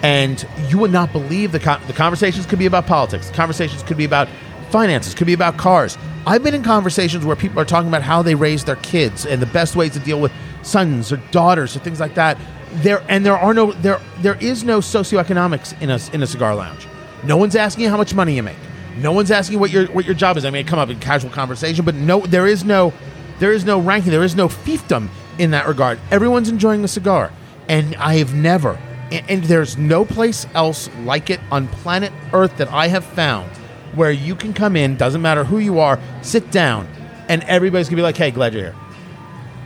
[0.03, 3.31] and you would not believe the con- the conversations could be about politics.
[3.31, 4.29] Conversations could be about
[4.71, 5.15] finances.
[5.15, 5.97] Could be about cars.
[6.27, 9.41] I've been in conversations where people are talking about how they raise their kids and
[9.41, 10.33] the best ways to deal with
[10.63, 12.37] sons or daughters or things like that.
[12.75, 16.55] There and there are no there there is no socioeconomics in a in a cigar
[16.55, 16.87] lounge.
[17.25, 18.57] No one's asking you how much money you make.
[18.97, 20.45] No one's asking you what your what your job is.
[20.45, 22.93] I mean, it come up in casual conversation, but no, there is no
[23.39, 24.11] there is no ranking.
[24.11, 25.09] There is no fiefdom
[25.39, 25.99] in that regard.
[26.11, 27.33] Everyone's enjoying a cigar,
[27.69, 28.79] and I have never
[29.11, 33.51] and, and there's no place else like it on planet Earth that I have found
[33.95, 36.87] where you can come in, doesn't matter who you are, sit down,
[37.29, 38.75] and everybody's gonna be like, "Hey, glad you're here,"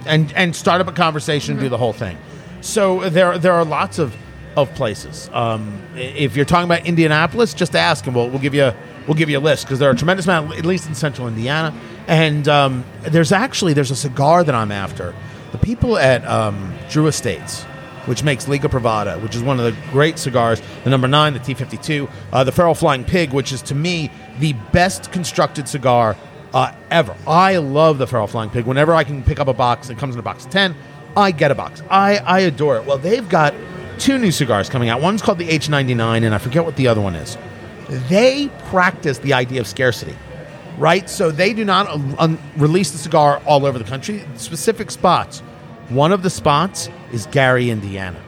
[0.07, 2.17] and and start up a conversation, and do the whole thing.
[2.61, 4.15] So there there are lots of
[4.57, 5.31] of places.
[5.33, 8.75] Um, if you're talking about Indianapolis, just ask, and we'll we'll give you we'll
[9.07, 11.29] we'll give you a list because there are a tremendous amount, at least in central
[11.29, 11.75] Indiana.
[12.07, 15.15] And um, there's actually there's a cigar that I'm after.
[15.53, 17.65] The people at um, Drew Estates,
[18.07, 20.63] which makes Liga Privada, which is one of the great cigars.
[20.85, 24.53] The number nine, the T52, uh, the Feral Flying Pig, which is to me the
[24.73, 26.17] best constructed cigar
[26.55, 27.17] uh, ever.
[27.27, 28.65] I love the Feral Flying Pig.
[28.65, 30.75] Whenever I can pick up a box, it comes in a box of 10,
[31.17, 31.83] I get a box.
[31.91, 32.85] I, I adore it.
[32.85, 33.55] Well, they've got
[34.01, 35.01] two new cigars coming out.
[35.01, 37.37] One's called the H99, and I forget what the other one is.
[38.09, 40.17] They practice the idea of scarcity,
[40.79, 41.09] right?
[41.09, 45.41] So they do not uh, un- release the cigar all over the country, specific spots.
[45.89, 48.19] One of the spots is Gary, Indiana.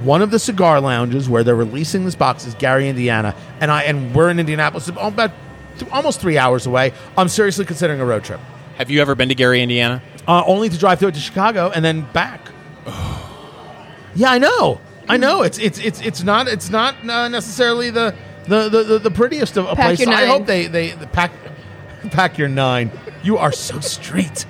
[0.00, 3.82] One of the cigar lounges where they're releasing this box is Gary, Indiana, and I
[3.84, 5.30] and we're in Indianapolis, about
[5.78, 6.92] th- almost three hours away.
[7.16, 8.40] I'm seriously considering a road trip,
[8.78, 10.02] Have you ever been to Gary, Indiana?
[10.28, 12.40] uh, only to drive through it to Chicago and then back.
[14.14, 15.42] yeah, I know, I know.
[15.42, 19.56] It's it's it's it's not it's not uh, necessarily the the, the, the, the prettiest
[19.56, 20.08] of a Pack place.
[20.08, 21.32] I hope they they the pack
[22.10, 22.90] pack your nine.
[23.22, 24.46] You are so street.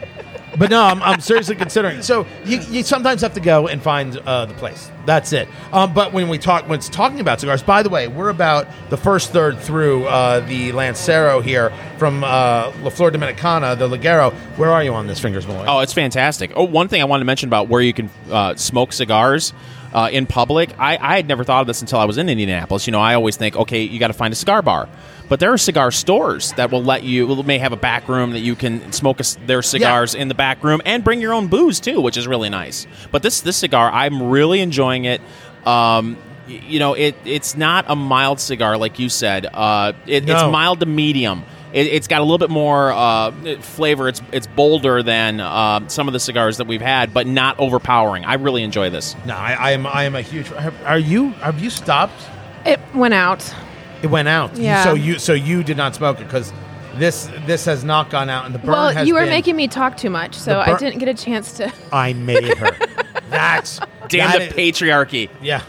[0.58, 2.02] But no, I'm, I'm seriously considering.
[2.02, 4.90] So you, you sometimes have to go and find uh, the place.
[5.04, 5.48] That's it.
[5.72, 8.68] Um, but when we talk, when it's talking about cigars, by the way, we're about
[8.90, 14.32] the first third through uh, the Lancero here from uh, La Flor Dominicana, the Ligero.
[14.56, 15.64] Where are you on this, Fingers Malloy?
[15.66, 16.52] Oh, it's fantastic.
[16.54, 19.52] Oh, one thing I wanted to mention about where you can uh, smoke cigars
[19.92, 20.70] uh, in public.
[20.78, 22.86] I, I had never thought of this until I was in Indianapolis.
[22.86, 24.88] You know, I always think, okay, you got to find a cigar bar.
[25.28, 28.40] But there are cigar stores that will let you, may have a back room that
[28.40, 31.80] you can smoke a their cigars in the back room and bring your own booze
[31.80, 32.86] too, which is really nice.
[33.10, 35.20] But this this cigar, I'm really enjoying it.
[35.66, 36.16] Um,
[36.46, 39.46] you know, it it's not a mild cigar like you said.
[39.46, 41.44] Uh, it, It's mild to medium.
[41.72, 43.30] It, it's got a little bit more uh,
[43.60, 44.08] flavor.
[44.08, 48.24] It's it's bolder than uh, some of the cigars that we've had, but not overpowering.
[48.26, 49.16] I really enjoy this.
[49.24, 49.86] No, I, I am.
[49.86, 50.52] I am a huge.
[50.84, 51.30] Are you?
[51.30, 52.20] Have you stopped?
[52.66, 53.54] It went out.
[54.02, 54.56] It went out.
[54.56, 54.84] Yeah.
[54.84, 55.18] So you.
[55.18, 56.52] So you did not smoke it because
[56.96, 59.56] this this has not gone out, and the burn well, has you were been- making
[59.56, 61.72] me talk too much, so The I didn't get a chance to.
[61.92, 62.76] I made her.
[63.32, 65.28] That's Damn that the is- patriarchy.
[65.40, 65.62] Yeah.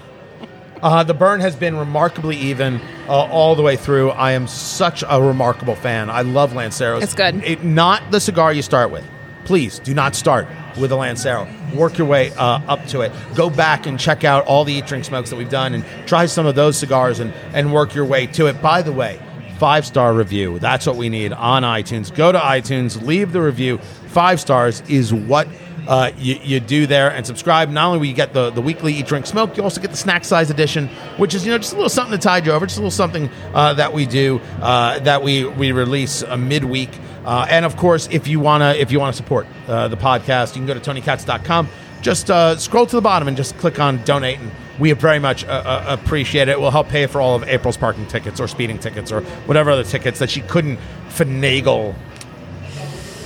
[0.81, 4.09] Uh, the burn has been remarkably even uh, all the way through.
[4.11, 6.09] I am such a remarkable fan.
[6.09, 7.01] I love Lanceros.
[7.03, 7.35] It's good.
[7.43, 9.05] It, not the cigar you start with.
[9.45, 10.45] Please do not start
[10.77, 11.47] with a Lancero.
[11.73, 13.13] Work your way uh, up to it.
[13.33, 16.25] Go back and check out all the Eat Drink Smokes that we've done and try
[16.25, 18.61] some of those cigars and, and work your way to it.
[18.61, 19.21] By the way,
[19.59, 20.59] five star review.
[20.59, 22.13] That's what we need on iTunes.
[22.13, 23.77] Go to iTunes, leave the review.
[24.07, 25.47] Five stars is what
[25.87, 27.69] uh, you, you do there and subscribe.
[27.69, 29.97] Not only will you get the, the weekly Eat, Drink, Smoke, you also get the
[29.97, 32.65] snack size edition, which is you know just a little something to tide you over,
[32.65, 36.89] just a little something uh, that we do uh, that we we release uh, midweek.
[37.25, 40.65] Uh, and of course, if you wanna if you wanna support uh, the podcast, you
[40.65, 41.69] can go to TonyKatz.com.
[42.01, 45.45] Just uh, scroll to the bottom and just click on donate, and we very much
[45.47, 46.53] appreciate it.
[46.53, 49.71] It will help pay for all of April's parking tickets or speeding tickets or whatever
[49.71, 51.95] other tickets that she couldn't finagle.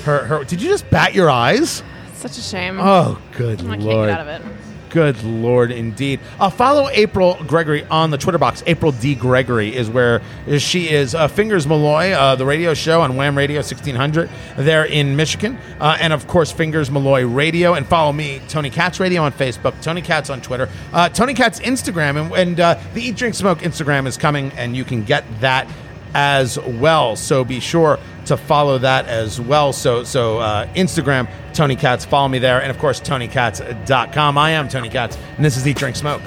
[0.04, 0.44] Her, her.
[0.44, 1.82] Did you just bat your eyes?
[2.18, 2.80] Such a shame.
[2.80, 4.10] Oh, good I can't lord!
[4.10, 4.42] get out of it.
[4.90, 6.20] Good lord, indeed.
[6.40, 8.64] Uh, follow April Gregory on the Twitter box.
[8.66, 9.14] April D.
[9.16, 10.22] Gregory is where
[10.58, 11.14] she is.
[11.14, 15.60] Uh, Fingers Malloy, uh, the radio show on Wham Radio 1600 there in Michigan.
[15.80, 17.74] Uh, and of course, Fingers Malloy Radio.
[17.74, 21.60] And follow me, Tony Katz Radio on Facebook, Tony Katz on Twitter, uh, Tony Katz
[21.60, 22.20] Instagram.
[22.20, 25.68] And, and uh, the Eat, Drink, Smoke Instagram is coming, and you can get that
[26.18, 27.16] as well.
[27.16, 29.72] So be sure to follow that as well.
[29.72, 34.38] So so uh, Instagram, Tony Katz, follow me there, and of course TonyKatz.com.
[34.38, 36.22] I am Tony Katz, and this is Eat Drink Smoke.